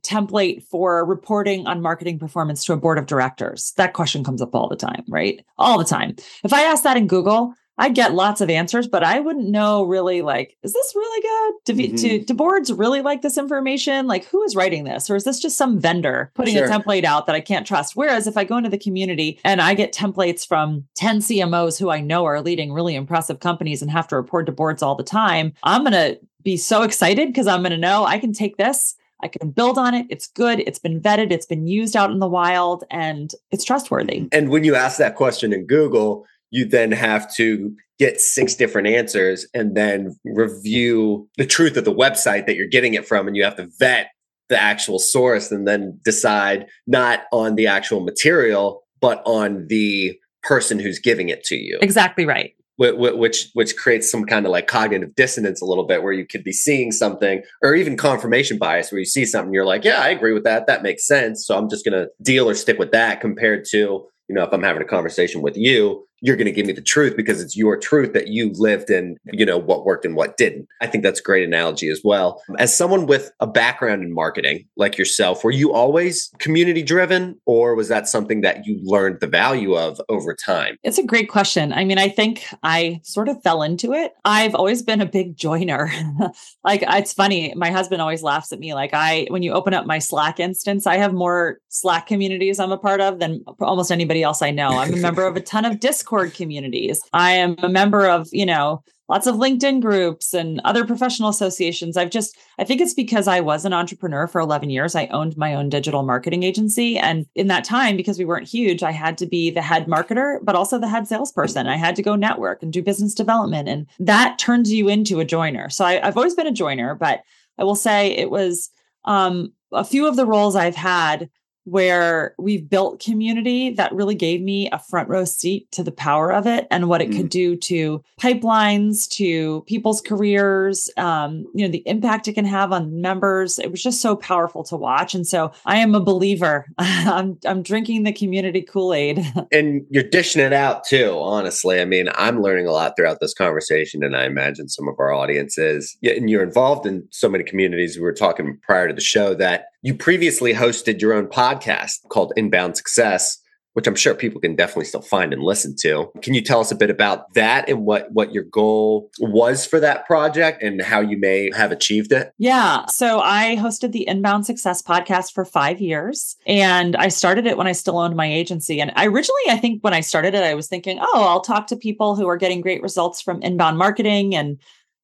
template 0.02 0.62
for 0.64 1.04
reporting 1.04 1.66
on 1.66 1.82
marketing 1.82 2.18
performance 2.18 2.64
to 2.64 2.72
a 2.72 2.76
board 2.76 2.98
of 2.98 3.06
directors? 3.06 3.72
That 3.76 3.94
question 3.94 4.24
comes 4.24 4.42
up 4.42 4.54
all 4.54 4.68
the 4.68 4.76
time, 4.76 5.04
right? 5.08 5.44
All 5.56 5.78
the 5.78 5.84
time. 5.84 6.16
If 6.44 6.52
I 6.52 6.62
ask 6.62 6.82
that 6.84 6.96
in 6.96 7.06
Google, 7.06 7.54
I 7.78 7.88
get 7.90 8.14
lots 8.14 8.40
of 8.40 8.50
answers, 8.50 8.88
but 8.88 9.04
I 9.04 9.20
wouldn't 9.20 9.48
know 9.48 9.84
really 9.84 10.22
like, 10.22 10.56
is 10.62 10.72
this 10.72 10.92
really 10.94 11.22
good? 11.22 11.54
Do, 11.64 11.82
mm-hmm. 11.82 11.96
do, 11.96 12.24
do, 12.24 12.34
boards 12.34 12.72
really 12.72 13.02
like 13.02 13.22
this 13.22 13.38
information? 13.38 14.06
Like, 14.06 14.24
who 14.26 14.42
is 14.42 14.56
writing 14.56 14.84
this? 14.84 15.08
Or 15.08 15.16
is 15.16 15.24
this 15.24 15.40
just 15.40 15.56
some 15.56 15.78
vendor 15.78 16.32
putting 16.34 16.54
sure. 16.54 16.66
a 16.66 16.68
template 16.68 17.04
out 17.04 17.26
that 17.26 17.36
I 17.36 17.40
can't 17.40 17.66
trust? 17.66 17.96
Whereas 17.96 18.26
if 18.26 18.36
I 18.36 18.44
go 18.44 18.56
into 18.56 18.70
the 18.70 18.78
community 18.78 19.40
and 19.44 19.60
I 19.60 19.74
get 19.74 19.92
templates 19.92 20.46
from 20.46 20.84
10 20.96 21.20
CMOs 21.20 21.78
who 21.78 21.90
I 21.90 22.00
know 22.00 22.24
are 22.24 22.40
leading 22.42 22.72
really 22.72 22.94
impressive 22.94 23.40
companies 23.40 23.82
and 23.82 23.90
have 23.90 24.08
to 24.08 24.16
report 24.16 24.46
to 24.46 24.52
boards 24.52 24.82
all 24.82 24.94
the 24.94 25.04
time, 25.04 25.52
I'm 25.62 25.82
going 25.82 25.92
to 25.92 26.18
be 26.42 26.56
so 26.56 26.82
excited 26.82 27.28
because 27.28 27.46
I'm 27.46 27.60
going 27.60 27.70
to 27.70 27.78
know 27.78 28.04
I 28.04 28.18
can 28.18 28.32
take 28.32 28.56
this 28.56 28.96
I 29.20 29.28
can 29.28 29.50
build 29.50 29.78
on 29.78 29.94
it. 29.94 30.06
It's 30.10 30.28
good. 30.28 30.60
It's 30.60 30.78
been 30.78 31.00
vetted. 31.00 31.32
It's 31.32 31.46
been 31.46 31.66
used 31.66 31.96
out 31.96 32.10
in 32.10 32.18
the 32.18 32.28
wild 32.28 32.84
and 32.90 33.32
it's 33.50 33.64
trustworthy. 33.64 34.28
And 34.32 34.48
when 34.48 34.64
you 34.64 34.74
ask 34.74 34.98
that 34.98 35.16
question 35.16 35.52
in 35.52 35.66
Google, 35.66 36.24
you 36.50 36.64
then 36.64 36.92
have 36.92 37.32
to 37.36 37.74
get 37.98 38.20
six 38.20 38.54
different 38.54 38.88
answers 38.88 39.46
and 39.54 39.76
then 39.76 40.16
review 40.24 41.28
the 41.36 41.46
truth 41.46 41.76
of 41.76 41.84
the 41.84 41.94
website 41.94 42.46
that 42.46 42.56
you're 42.56 42.66
getting 42.66 42.94
it 42.94 43.06
from 43.06 43.26
and 43.26 43.36
you 43.36 43.44
have 43.44 43.56
to 43.56 43.68
vet 43.78 44.10
the 44.48 44.60
actual 44.60 44.98
source 44.98 45.50
and 45.50 45.66
then 45.66 45.98
decide 46.04 46.66
not 46.86 47.22
on 47.32 47.54
the 47.56 47.66
actual 47.66 48.00
material 48.00 48.82
but 49.00 49.22
on 49.24 49.66
the 49.68 50.18
person 50.42 50.78
who's 50.78 50.98
giving 50.98 51.28
it 51.28 51.44
to 51.44 51.56
you. 51.56 51.78
Exactly 51.80 52.24
right. 52.24 52.54
Which 52.78 53.50
which 53.54 53.76
creates 53.76 54.08
some 54.08 54.24
kind 54.24 54.46
of 54.46 54.52
like 54.52 54.68
cognitive 54.68 55.16
dissonance 55.16 55.60
a 55.60 55.64
little 55.64 55.84
bit 55.84 56.04
where 56.04 56.12
you 56.12 56.24
could 56.24 56.44
be 56.44 56.52
seeing 56.52 56.92
something 56.92 57.42
or 57.60 57.74
even 57.74 57.96
confirmation 57.96 58.56
bias 58.56 58.92
where 58.92 59.00
you 59.00 59.04
see 59.04 59.24
something 59.24 59.52
you're 59.52 59.66
like 59.66 59.84
yeah 59.84 60.00
i 60.00 60.08
agree 60.08 60.32
with 60.32 60.44
that. 60.44 60.68
That 60.68 60.84
makes 60.84 61.04
sense. 61.04 61.44
So 61.44 61.58
i'm 61.58 61.68
just 61.68 61.84
going 61.84 62.00
to 62.00 62.08
deal 62.22 62.48
or 62.48 62.54
stick 62.54 62.78
with 62.78 62.92
that 62.92 63.20
compared 63.20 63.64
to 63.70 63.78
you 63.78 64.34
know 64.34 64.44
if 64.44 64.52
i'm 64.52 64.62
having 64.62 64.80
a 64.80 64.86
conversation 64.86 65.42
with 65.42 65.56
you 65.56 66.07
you're 66.20 66.36
going 66.36 66.46
to 66.46 66.52
give 66.52 66.66
me 66.66 66.72
the 66.72 66.82
truth 66.82 67.16
because 67.16 67.40
it's 67.40 67.56
your 67.56 67.76
truth 67.76 68.12
that 68.12 68.28
you 68.28 68.52
lived 68.54 68.90
in, 68.90 69.16
you 69.32 69.46
know, 69.46 69.58
what 69.58 69.84
worked 69.84 70.04
and 70.04 70.16
what 70.16 70.36
didn't. 70.36 70.66
I 70.80 70.86
think 70.86 71.04
that's 71.04 71.20
a 71.20 71.22
great 71.22 71.44
analogy 71.44 71.88
as 71.88 72.00
well. 72.04 72.42
As 72.58 72.76
someone 72.76 73.06
with 73.06 73.30
a 73.40 73.46
background 73.46 74.02
in 74.02 74.12
marketing 74.12 74.66
like 74.76 74.98
yourself, 74.98 75.44
were 75.44 75.50
you 75.50 75.72
always 75.72 76.30
community 76.38 76.82
driven 76.82 77.40
or 77.46 77.74
was 77.74 77.88
that 77.88 78.08
something 78.08 78.40
that 78.40 78.66
you 78.66 78.80
learned 78.82 79.20
the 79.20 79.26
value 79.26 79.76
of 79.76 80.00
over 80.08 80.34
time? 80.34 80.76
It's 80.82 80.98
a 80.98 81.06
great 81.06 81.28
question. 81.28 81.72
I 81.72 81.84
mean, 81.84 81.98
I 81.98 82.08
think 82.08 82.46
I 82.62 83.00
sort 83.04 83.28
of 83.28 83.40
fell 83.42 83.62
into 83.62 83.92
it. 83.92 84.12
I've 84.24 84.54
always 84.54 84.82
been 84.82 85.00
a 85.00 85.06
big 85.06 85.36
joiner. 85.36 85.90
like 86.64 86.82
it's 86.86 87.12
funny, 87.12 87.52
my 87.56 87.70
husband 87.70 88.02
always 88.02 88.22
laughs 88.22 88.52
at 88.52 88.58
me 88.58 88.74
like 88.74 88.90
I 88.92 89.26
when 89.30 89.42
you 89.42 89.52
open 89.52 89.74
up 89.74 89.86
my 89.86 89.98
Slack 89.98 90.40
instance, 90.40 90.86
I 90.86 90.96
have 90.96 91.12
more 91.12 91.58
Slack 91.68 92.06
communities 92.06 92.58
I'm 92.58 92.72
a 92.72 92.78
part 92.78 93.00
of 93.00 93.18
than 93.20 93.44
almost 93.60 93.92
anybody 93.92 94.22
else 94.22 94.42
I 94.42 94.50
know. 94.50 94.68
I'm 94.68 94.92
a 94.92 94.96
member 94.96 95.26
of 95.26 95.36
a 95.36 95.40
ton 95.40 95.64
of 95.64 95.80
Discord 95.80 96.07
Discord 96.08 96.32
communities. 96.32 97.02
I 97.12 97.32
am 97.32 97.56
a 97.58 97.68
member 97.68 98.08
of, 98.08 98.28
you 98.32 98.46
know, 98.46 98.82
lots 99.10 99.26
of 99.26 99.34
LinkedIn 99.34 99.82
groups 99.82 100.32
and 100.32 100.58
other 100.64 100.86
professional 100.86 101.28
associations. 101.28 101.98
I've 101.98 102.08
just, 102.08 102.34
I 102.58 102.64
think 102.64 102.80
it's 102.80 102.94
because 102.94 103.28
I 103.28 103.40
was 103.40 103.66
an 103.66 103.74
entrepreneur 103.74 104.26
for 104.26 104.40
11 104.40 104.70
years. 104.70 104.94
I 104.94 105.08
owned 105.08 105.36
my 105.36 105.54
own 105.54 105.68
digital 105.68 106.02
marketing 106.04 106.44
agency. 106.44 106.96
And 106.96 107.26
in 107.34 107.48
that 107.48 107.62
time, 107.62 107.94
because 107.98 108.18
we 108.18 108.24
weren't 108.24 108.48
huge, 108.48 108.82
I 108.82 108.90
had 108.90 109.18
to 109.18 109.26
be 109.26 109.50
the 109.50 109.60
head 109.60 109.84
marketer, 109.84 110.38
but 110.42 110.54
also 110.54 110.78
the 110.78 110.88
head 110.88 111.06
salesperson. 111.06 111.66
I 111.66 111.76
had 111.76 111.94
to 111.96 112.02
go 112.02 112.16
network 112.16 112.62
and 112.62 112.72
do 112.72 112.82
business 112.82 113.12
development. 113.12 113.68
And 113.68 113.86
that 113.98 114.38
turns 114.38 114.72
you 114.72 114.88
into 114.88 115.20
a 115.20 115.26
joiner. 115.26 115.68
So 115.68 115.84
I, 115.84 116.02
have 116.02 116.16
always 116.16 116.34
been 116.34 116.46
a 116.46 116.52
joiner, 116.52 116.94
but 116.94 117.20
I 117.58 117.64
will 117.64 117.76
say 117.76 118.12
it 118.12 118.30
was 118.30 118.70
um, 119.04 119.52
a 119.72 119.84
few 119.84 120.06
of 120.06 120.16
the 120.16 120.26
roles 120.26 120.56
I've 120.56 120.74
had 120.74 121.28
where 121.70 122.34
we've 122.38 122.68
built 122.68 123.02
community 123.02 123.70
that 123.70 123.92
really 123.92 124.14
gave 124.14 124.40
me 124.40 124.70
a 124.70 124.78
front 124.78 125.08
row 125.08 125.24
seat 125.24 125.70
to 125.72 125.82
the 125.82 125.92
power 125.92 126.32
of 126.32 126.46
it 126.46 126.66
and 126.70 126.88
what 126.88 127.02
it 127.02 127.10
mm. 127.10 127.16
could 127.16 127.28
do 127.28 127.56
to 127.56 128.02
pipelines 128.20 129.08
to 129.08 129.62
people's 129.66 130.00
careers 130.00 130.90
um, 130.96 131.46
you 131.54 131.64
know 131.64 131.70
the 131.70 131.82
impact 131.86 132.28
it 132.28 132.34
can 132.34 132.44
have 132.44 132.72
on 132.72 133.00
members. 133.00 133.58
It 133.58 133.70
was 133.70 133.82
just 133.82 134.00
so 134.00 134.16
powerful 134.16 134.64
to 134.64 134.76
watch. 134.76 135.14
And 135.14 135.26
so 135.26 135.52
i 135.66 135.76
am 135.76 135.94
a 135.94 136.00
believer. 136.00 136.66
I'm 136.78 137.38
i'm 137.44 137.62
drinking 137.62 138.04
the 138.04 138.12
community 138.12 138.62
kool-aid. 138.62 139.24
And 139.52 139.86
you're 139.90 140.02
dishing 140.02 140.42
it 140.42 140.52
out 140.52 140.84
too 140.84 141.18
honestly. 141.20 141.80
I 141.80 141.84
mean 141.84 142.08
i'm 142.14 142.42
learning 142.42 142.66
a 142.66 142.72
lot 142.72 142.94
throughout 142.96 143.18
this 143.20 143.34
conversation 143.34 144.02
and 144.02 144.16
i 144.16 144.24
imagine 144.24 144.68
some 144.68 144.88
of 144.88 144.94
our 144.98 145.12
audiences 145.12 145.96
and 146.02 146.28
you're 146.28 146.42
involved 146.42 146.86
in 146.86 147.06
so 147.10 147.28
many 147.28 147.44
communities 147.44 147.96
we 147.96 148.02
were 148.02 148.12
talking 148.12 148.58
prior 148.62 148.88
to 148.88 148.94
the 148.94 149.00
show 149.00 149.34
that 149.34 149.66
you 149.82 149.94
previously 149.94 150.54
hosted 150.54 151.00
your 151.00 151.12
own 151.12 151.26
podcast 151.26 152.06
called 152.08 152.32
Inbound 152.36 152.76
Success, 152.76 153.38
which 153.74 153.86
I'm 153.86 153.94
sure 153.94 154.12
people 154.12 154.40
can 154.40 154.56
definitely 154.56 154.86
still 154.86 155.02
find 155.02 155.32
and 155.32 155.40
listen 155.40 155.76
to. 155.82 156.10
Can 156.20 156.34
you 156.34 156.42
tell 156.42 156.58
us 156.58 156.72
a 156.72 156.74
bit 156.74 156.90
about 156.90 157.32
that 157.34 157.68
and 157.68 157.84
what 157.84 158.10
what 158.10 158.32
your 158.32 158.42
goal 158.42 159.08
was 159.20 159.64
for 159.64 159.78
that 159.78 160.04
project 160.04 160.64
and 160.64 160.82
how 160.82 160.98
you 160.98 161.16
may 161.16 161.50
have 161.54 161.70
achieved 161.70 162.10
it? 162.10 162.32
Yeah, 162.38 162.86
so 162.86 163.20
I 163.20 163.56
hosted 163.56 163.92
the 163.92 164.08
Inbound 164.08 164.46
Success 164.46 164.82
podcast 164.82 165.32
for 165.32 165.44
5 165.44 165.80
years 165.80 166.36
and 166.44 166.96
I 166.96 167.06
started 167.06 167.46
it 167.46 167.56
when 167.56 167.68
I 167.68 167.72
still 167.72 167.98
owned 167.98 168.16
my 168.16 168.26
agency 168.26 168.80
and 168.80 168.90
I 168.96 169.06
originally 169.06 169.42
I 169.48 169.58
think 169.58 169.84
when 169.84 169.94
I 169.94 170.00
started 170.00 170.34
it 170.34 170.42
I 170.42 170.54
was 170.54 170.66
thinking, 170.66 170.98
"Oh, 171.00 171.24
I'll 171.28 171.40
talk 171.40 171.68
to 171.68 171.76
people 171.76 172.16
who 172.16 172.26
are 172.28 172.36
getting 172.36 172.60
great 172.60 172.82
results 172.82 173.20
from 173.20 173.40
inbound 173.42 173.78
marketing 173.78 174.34
and 174.34 174.58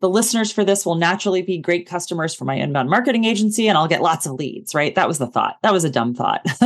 the 0.04 0.10
listeners 0.10 0.52
for 0.52 0.66
this 0.66 0.84
will 0.84 0.96
naturally 0.96 1.40
be 1.40 1.56
great 1.56 1.88
customers 1.88 2.34
for 2.34 2.44
my 2.44 2.54
inbound 2.56 2.90
marketing 2.90 3.24
agency 3.24 3.68
and 3.68 3.78
I'll 3.78 3.88
get 3.88 4.02
lots 4.02 4.26
of 4.26 4.34
leads, 4.34 4.74
right? 4.74 4.94
That 4.94 5.08
was 5.08 5.16
the 5.16 5.26
thought. 5.26 5.56
That 5.62 5.72
was 5.72 5.82
a 5.82 5.88
dumb 5.88 6.12
thought. 6.12 6.44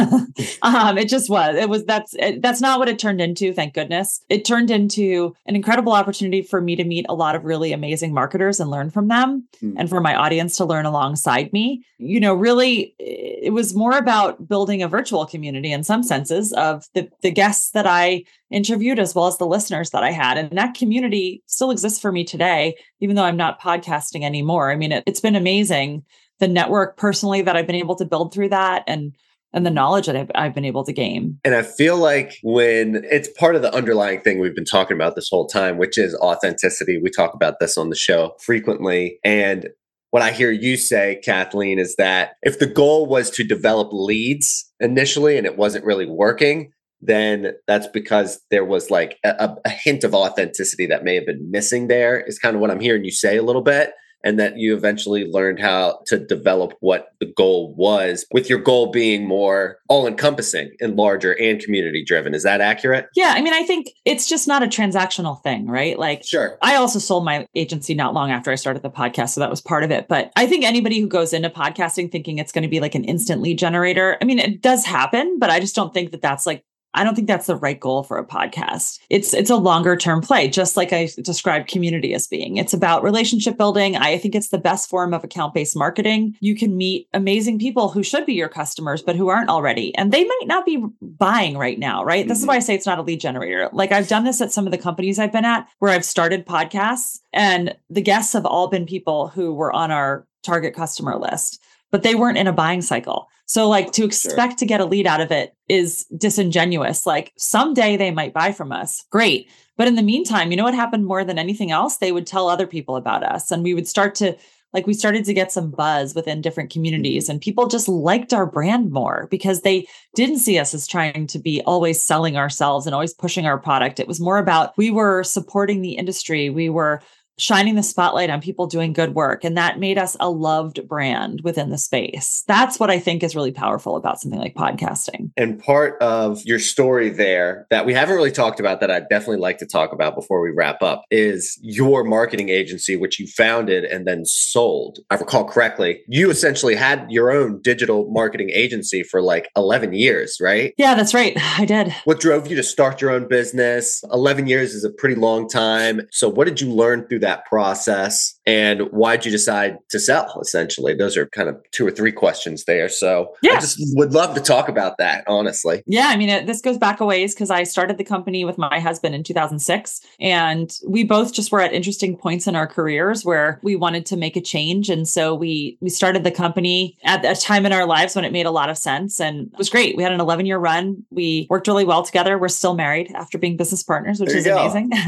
um, 0.63 0.99
it 0.99 1.09
just 1.09 1.31
was. 1.31 1.55
It 1.55 1.69
was 1.69 1.85
that's 1.85 2.15
it, 2.15 2.43
that's 2.43 2.61
not 2.61 2.81
what 2.81 2.89
it 2.89 2.99
turned 2.99 3.21
into, 3.21 3.53
thank 3.53 3.75
goodness. 3.75 4.25
It 4.29 4.45
turned 4.45 4.73
into 4.73 5.37
an 5.47 5.55
incredible 5.55 5.93
opportunity 5.93 6.43
for 6.43 6.61
me 6.61 6.75
to 6.75 6.83
meet 6.83 7.07
a 7.09 7.15
lot 7.15 7.37
of 7.37 7.45
really 7.45 7.73
amazing 7.73 8.13
marketers 8.13 8.59
and 8.59 8.73
learn 8.73 8.91
from 8.91 9.07
them 9.07 9.47
mm. 9.63 9.73
and 9.79 9.89
for 9.89 10.01
my 10.01 10.17
audience 10.17 10.57
to 10.57 10.65
learn 10.65 10.85
alongside 10.85 11.53
me. 11.53 11.85
You 11.99 12.19
know, 12.19 12.35
really 12.35 12.97
it 12.99 13.53
was 13.53 13.73
more 13.73 13.97
about 13.97 14.49
building 14.49 14.83
a 14.83 14.89
virtual 14.89 15.27
community 15.27 15.71
in 15.71 15.85
some 15.85 16.03
senses 16.03 16.53
of 16.55 16.87
the, 16.95 17.09
the 17.23 17.31
guests 17.31 17.71
that 17.71 17.87
I 17.87 18.25
interviewed 18.51 18.99
as 18.99 19.15
well 19.15 19.27
as 19.27 19.39
the 19.39 19.47
listeners 19.47 19.91
that 19.91 20.03
I 20.03 20.11
had. 20.11 20.39
And 20.39 20.57
that 20.57 20.75
community 20.75 21.43
still 21.47 21.71
exists 21.71 22.01
for 22.01 22.13
me 22.13 22.25
today, 22.25 22.77
even 23.01 23.17
though 23.17 23.25
I'm 23.25 23.37
not 23.37 23.61
podcasting 23.61 24.23
anymore. 24.23 24.71
I 24.71 24.77
mean, 24.77 24.93
it, 24.93 25.05
it's 25.07 25.21
been 25.21 25.37
amazing 25.37 26.05
the 26.39 26.49
network 26.49 26.97
personally 26.97 27.43
that 27.43 27.57
I've 27.57 27.67
been 27.67 27.77
able 27.77 27.97
to 27.97 28.05
build 28.05 28.33
through 28.33 28.51
that 28.51 28.85
and 28.87 29.13
and 29.55 29.65
the 29.65 29.71
knowledge 29.71 30.05
that 30.07 30.15
I've, 30.15 30.31
I've 30.35 30.55
been 30.55 30.67
able 30.67 30.85
to 30.85 30.93
gain. 30.93 31.41
And 31.43 31.55
I 31.55 31.63
feel 31.63 31.97
like 31.97 32.39
when 32.43 33.03
it's 33.11 33.29
part 33.29 33.57
of 33.57 33.63
the 33.63 33.75
underlying 33.75 34.21
thing 34.21 34.39
we've 34.39 34.55
been 34.55 34.65
talking 34.67 34.95
about 34.95 35.15
this 35.15 35.29
whole 35.31 35.47
time, 35.47 35.79
which 35.79 35.97
is 35.97 36.15
authenticity. 36.17 37.01
We 37.03 37.09
talk 37.09 37.33
about 37.33 37.55
this 37.59 37.79
on 37.79 37.89
the 37.89 37.97
show 37.97 38.37
frequently. 38.41 39.19
And 39.25 39.69
what 40.11 40.23
I 40.23 40.33
hear 40.33 40.51
you 40.51 40.77
say, 40.77 41.21
Kathleen, 41.25 41.79
is 41.79 41.97
that 41.97 42.33
if 42.43 42.59
the 42.59 42.67
goal 42.67 43.07
was 43.07 43.31
to 43.31 43.45
develop 43.45 43.89
leads 43.91 44.71
initially 44.81 45.39
and 45.39 45.47
it 45.47 45.57
wasn't 45.57 45.85
really 45.85 46.07
working, 46.07 46.73
then 47.01 47.53
that's 47.67 47.87
because 47.87 48.41
there 48.51 48.65
was 48.65 48.91
like 48.91 49.19
a, 49.25 49.57
a, 49.65 49.71
hint 49.71 50.05
of 50.05 50.15
authenticity 50.15 50.87
that 50.87 51.05
may 51.05 51.15
have 51.15 51.27
been 51.27 51.51
missing 51.51 51.89
there, 51.89 52.21
is 52.21 52.39
kind 52.39 52.57
of 52.57 52.61
what 52.61 52.71
I'm 52.71 52.81
hearing 52.81 53.05
you 53.05 53.11
say 53.11 53.37
a 53.37 53.43
little 53.43 53.63
bit 53.63 53.93
and 54.25 54.39
that 54.39 54.59
you 54.59 54.77
eventually 54.77 55.25
learned 55.31 55.61
how 55.61 56.01
to 56.07 56.19
develop 56.19 56.73
what 56.81 57.09
the 57.21 57.33
goal 57.37 57.75
was, 57.77 58.27
with 58.33 58.51
your 58.51 58.59
goal 58.59 58.91
being 58.91 59.27
more 59.27 59.79
all 59.89 60.07
encompassing 60.07 60.71
and 60.81 60.97
larger 60.97 61.33
and 61.41 61.61
community 61.61 62.05
driven. 62.05 62.35
Is 62.35 62.43
that 62.43 62.61
accurate? 62.61 63.07
Yeah. 63.15 63.33
I 63.37 63.41
mean, 63.41 63.55
I 63.55 63.63
think 63.63 63.91
it's 64.05 64.29
just 64.29 64.49
not 64.49 64.63
a 64.63 64.67
transactional 64.67 65.43
thing, 65.43 65.67
right? 65.67 65.99
Like, 65.99 66.25
sure. 66.25 66.59
I 66.63 66.77
also 66.77 66.99
sold 66.99 67.25
my 67.25 67.47
agency 67.55 67.95
not 67.95 68.15
long 68.15 68.31
after 68.31 68.51
I 68.51 68.57
started 68.57 68.83
the 68.83 68.91
podcast. 68.91 69.31
So 69.31 69.41
that 69.41 69.51
was 69.51 69.61
part 69.61 69.85
of 69.85 69.91
it. 69.91 70.09
But 70.09 70.33
I 70.37 70.47
think 70.47 70.65
anybody 70.65 71.01
who 71.01 71.07
goes 71.07 71.33
into 71.33 71.51
podcasting 71.51 72.11
thinking 72.11 72.39
it's 72.39 72.53
going 72.53 72.63
to 72.63 72.69
be 72.69 72.81
like 72.81 72.95
an 72.95 73.05
instant 73.05 73.41
lead 73.41 73.59
generator, 73.59 74.19
I 74.21 74.25
mean, 74.25 74.39
it 74.39 74.63
does 74.63 74.85
happen, 74.85 75.39
but 75.39 75.51
I 75.51 75.61
just 75.61 75.77
don't 75.77 75.95
think 75.95 76.11
that 76.11 76.23
that's 76.23 76.47
like 76.47 76.65
I 76.99 77.05
don't 77.05 77.15
think 77.15 77.29
that's 77.29 77.47
the 77.47 77.55
right 77.55 77.79
goal 77.79 78.03
for 78.03 78.19
a 78.19 78.27
podcast. 78.27 78.99
It's 79.09 79.33
it's 79.33 79.51
a 79.51 79.57
longer 79.57 79.97
term 79.97 80.21
play, 80.21 80.49
just 80.49 80.77
like 80.77 80.93
I 80.93 81.09
described 81.23 81.69
community 81.69 82.13
as 82.13 82.27
being. 82.27 82.57
It's 82.57 82.75
about 82.75 83.05
relationship 83.05 83.57
building. 83.57 83.97
I 83.97 84.19
think 84.19 84.35
it's 84.35 84.49
the 84.49 84.59
best 84.59 84.91
form 84.91 85.15
of 85.15 85.23
account 85.23 85.55
based 85.55 85.77
marketing. 85.77 86.35
You 86.41 86.57
can 86.57 86.77
meet 86.77 87.09
amazing 87.15 87.61
people 87.61 87.89
who 87.89 88.03
should 88.03 88.27
be 88.27 88.35
your 88.35 88.49
customers, 88.49 89.01
but 89.01 89.15
who 89.15 89.29
aren't 89.29 89.49
already, 89.49 89.95
and 89.95 90.11
they 90.11 90.25
might 90.25 90.47
not 90.47 90.67
be 90.67 90.85
buying 91.01 91.57
right 91.57 91.79
now. 91.79 92.03
Right. 92.03 92.23
Mm-hmm. 92.23 92.29
This 92.31 92.39
is 92.39 92.43
mm-hmm. 92.43 92.49
why 92.49 92.57
I 92.57 92.61
say 92.61 92.75
it's 92.75 92.87
not 92.87 92.99
a 92.99 93.03
lead 93.03 93.21
generator. 93.21 93.71
Like 93.73 93.93
I've 93.93 94.09
done 94.09 94.25
this 94.25 94.41
at 94.41 94.51
some 94.51 94.67
of 94.67 94.73
the 94.73 94.79
companies 94.79 95.21
I've 95.21 95.33
been 95.33 95.45
at, 95.45 95.69
where 95.79 95.93
I've 95.93 96.05
started 96.05 96.47
podcasts, 96.47 97.21
and 97.33 97.77
the 97.89 98.03
guests 98.03 98.33
have 98.33 98.45
all 98.45 98.67
been 98.67 98.87
people 98.87 99.29
who 99.29 99.55
were 99.55 99.73
on 99.73 99.93
our 99.93 100.27
target 100.43 100.75
customer 100.75 101.17
list 101.17 101.63
but 101.91 102.03
they 102.03 102.15
weren't 102.15 102.39
in 102.39 102.47
a 102.47 102.53
buying 102.53 102.83
cycle. 102.83 103.29
So 103.47 103.69
like 103.69 103.93
to 103.93 104.05
expect 104.05 104.53
sure. 104.53 104.57
to 104.59 104.67
get 104.67 104.81
a 104.81 104.85
lead 104.85 105.07
out 105.07 105.21
of 105.21 105.31
it 105.31 105.55
is 105.69 106.05
disingenuous. 106.17 107.07
Like 107.07 107.33
someday 107.39 107.97
they 107.97 108.11
might 108.11 108.35
buy 108.35 108.53
from 108.53 108.73
us. 108.73 109.05
Great. 109.11 109.51
But 109.77 109.89
in 109.89 109.95
the 109.95 110.03
meantime, 110.03 110.51
you 110.51 110.57
know 110.57 110.65
what 110.65 110.75
happened 110.75 111.07
more 111.07 111.25
than 111.25 111.39
anything 111.39 111.71
else? 111.71 111.97
They 111.97 112.13
would 112.13 112.27
tell 112.27 112.49
other 112.49 112.67
people 112.67 112.97
about 112.97 113.23
us 113.23 113.51
and 113.51 113.63
we 113.63 113.75
would 113.75 113.89
start 113.89 114.15
to 114.17 114.37
like 114.75 114.87
we 114.87 114.93
started 114.93 115.25
to 115.25 115.33
get 115.33 115.51
some 115.51 115.71
buzz 115.71 116.15
within 116.15 116.43
different 116.43 116.71
communities 116.71 117.25
mm-hmm. 117.25 117.33
and 117.33 117.41
people 117.41 117.69
just 117.69 117.89
liked 117.89 118.35
our 118.35 118.45
brand 118.45 118.91
more 118.91 119.27
because 119.31 119.63
they 119.63 119.87
didn't 120.15 120.41
see 120.41 120.59
us 120.59 120.75
as 120.75 120.87
trying 120.87 121.27
to 121.27 121.39
be 121.39 121.63
always 121.63 122.03
selling 122.03 122.37
ourselves 122.37 122.87
and 122.87 122.95
always 122.95 123.15
pushing 123.15 123.47
our 123.47 123.59
product. 123.59 123.99
It 123.99 124.09
was 124.09 124.21
more 124.21 124.37
about 124.37 124.77
we 124.77 124.91
were 124.91 125.23
supporting 125.25 125.81
the 125.81 125.93
industry. 125.93 126.51
We 126.51 126.69
were 126.69 127.01
shining 127.39 127.75
the 127.75 127.83
spotlight 127.83 128.31
on 128.31 128.41
people 128.41 128.67
doing 128.67 128.93
good 128.93 129.15
work. 129.15 129.45
And 129.45 129.57
that 129.57 129.79
made 129.79 129.99
us 129.99 130.17
a 130.21 130.31
loved 130.31 130.87
brand 130.89 131.41
within 131.45 131.71
the 131.71 131.79
space. 131.79 132.45
That's 132.47 132.79
what 132.79 132.91
I 132.91 132.99
think 132.99 133.23
is 133.23 133.37
really 133.37 133.53
powerful 133.53 133.97
about 133.97 134.21
something 134.21 134.41
like 134.41 134.55
podcasting. 134.55 135.31
And 135.37 135.59
part 135.59 136.01
of 136.03 136.43
your 136.45 136.59
story 136.59 137.11
there 137.11 137.67
that 137.71 137.87
we 137.87 137.95
haven't 137.95 138.17
really 138.17 138.33
talked 138.33 138.61
about 138.61 138.81
that 138.81 138.91
I'd 138.91 139.09
definitely 139.09 139.39
like 139.39 139.59
to 139.59 139.67
talk 139.67 139.93
about 139.93 140.15
before 140.15 140.41
we 140.41 140.51
wrap 140.51 140.83
up 140.83 141.05
is 141.11 141.59
your 141.63 142.05
marketing 142.05 142.49
agency, 142.49 142.97
which 142.97 143.19
you 143.19 143.27
founded 143.27 143.85
and 143.85 144.07
then 144.07 144.25
sold. 144.25 144.99
I 145.11 145.17
recall 145.17 145.45
correctly, 145.45 146.01
you 146.09 146.31
essentially 146.31 146.75
had 146.75 147.07
your 147.11 147.31
own 147.31 147.61
digital 147.63 148.11
marketing 148.11 148.51
agency 148.51 149.03
for 149.03 149.23
like 149.23 149.49
11 149.57 149.93
years, 149.93 150.39
right? 150.41 150.75
Yeah, 150.77 150.95
that's 150.95 151.15
right. 151.15 151.37
I 151.59 151.65
did. 151.65 151.95
What 152.05 152.21
drove 152.21 152.49
you 152.49 152.57
to 152.57 152.63
start 152.63 153.01
your 153.01 153.11
own 153.11 153.29
business? 153.29 154.03
11 154.13 154.47
years 154.47 154.75
is 154.75 154.85
a 154.85 154.91
pretty 154.91 155.15
long 155.15 155.49
time. 155.49 156.03
So, 156.11 156.29
what 156.29 156.47
did 156.47 156.61
you 156.61 156.73
learn 156.73 157.07
through 157.07 157.21
that? 157.21 157.28
That 157.29 157.45
process 157.47 158.39
and 158.47 158.81
why'd 158.91 159.25
you 159.25 159.31
decide 159.31 159.77
to 159.91 160.01
sell 160.01 160.39
essentially? 160.41 160.95
Those 160.95 161.17
are 161.17 161.27
kind 161.27 161.49
of 161.49 161.57
two 161.73 161.87
or 161.87 161.91
three 161.91 162.13
questions 162.13 162.65
there 162.65 162.89
so 162.89 163.35
yeah. 163.43 163.53
i 163.53 163.61
just 163.61 163.79
would 163.97 164.13
love 164.13 164.35
to 164.35 164.41
talk 164.41 164.69
about 164.69 164.99
that 164.99 165.25
honestly. 165.27 165.83
Yeah 165.87 166.09
i 166.09 166.17
mean 166.17 166.29
it, 166.29 166.47
this 166.47 166.61
goes 166.61 166.79
back 166.79 167.01
a 167.01 167.05
ways 167.05 167.35
because 167.35 167.51
i 167.51 167.63
started 167.63 167.99
the 167.99 168.05
company 168.05 168.45
with 168.45 168.59
my 168.59 168.81
husband 168.81 169.15
in 169.15 169.23
2006 169.23 170.01
and 170.21 170.71
we 170.87 171.05
both 171.05 171.33
just 171.33 171.53
were 171.53 171.61
at 171.61 171.73
interesting 171.73 172.17
points 172.17 172.47
in 172.47 172.57
our 172.57 172.67
careers 172.67 173.25
where 173.25 173.61
we 173.63 173.77
wanted 173.77 174.07
to 174.07 174.17
make 174.17 174.37
a 174.37 174.41
change 174.41 174.89
and 174.89 175.07
so 175.07 175.35
we 175.35 175.79
we 175.81 175.91
started 175.91 176.25
the 176.25 176.31
company 176.31 176.97
at 177.05 177.25
a 177.25 177.35
time 177.35 177.67
in 177.67 177.73
our 177.73 177.87
lives 177.87 178.15
when 178.15 178.25
it 178.25 178.33
made 178.33 178.47
a 178.47 178.51
lot 178.51 178.71
of 178.71 178.79
sense 178.79 179.21
and 179.21 179.49
it 179.53 179.59
was 179.59 179.71
great. 179.71 179.97
We 179.97 180.03
had 180.03 180.13
an 180.13 180.21
11 180.21 180.47
year 180.47 180.59
run. 180.59 181.05
We 181.11 181.47
worked 181.51 181.67
really 181.67 181.85
well 181.85 182.03
together. 182.03 182.39
We're 182.39 182.49
still 182.49 182.75
married 182.75 183.13
after 183.15 183.39
being 183.39 183.57
business 183.57 183.83
partners 183.83 184.21
which 184.21 184.33
is 184.33 184.47
amazing. 184.47 184.91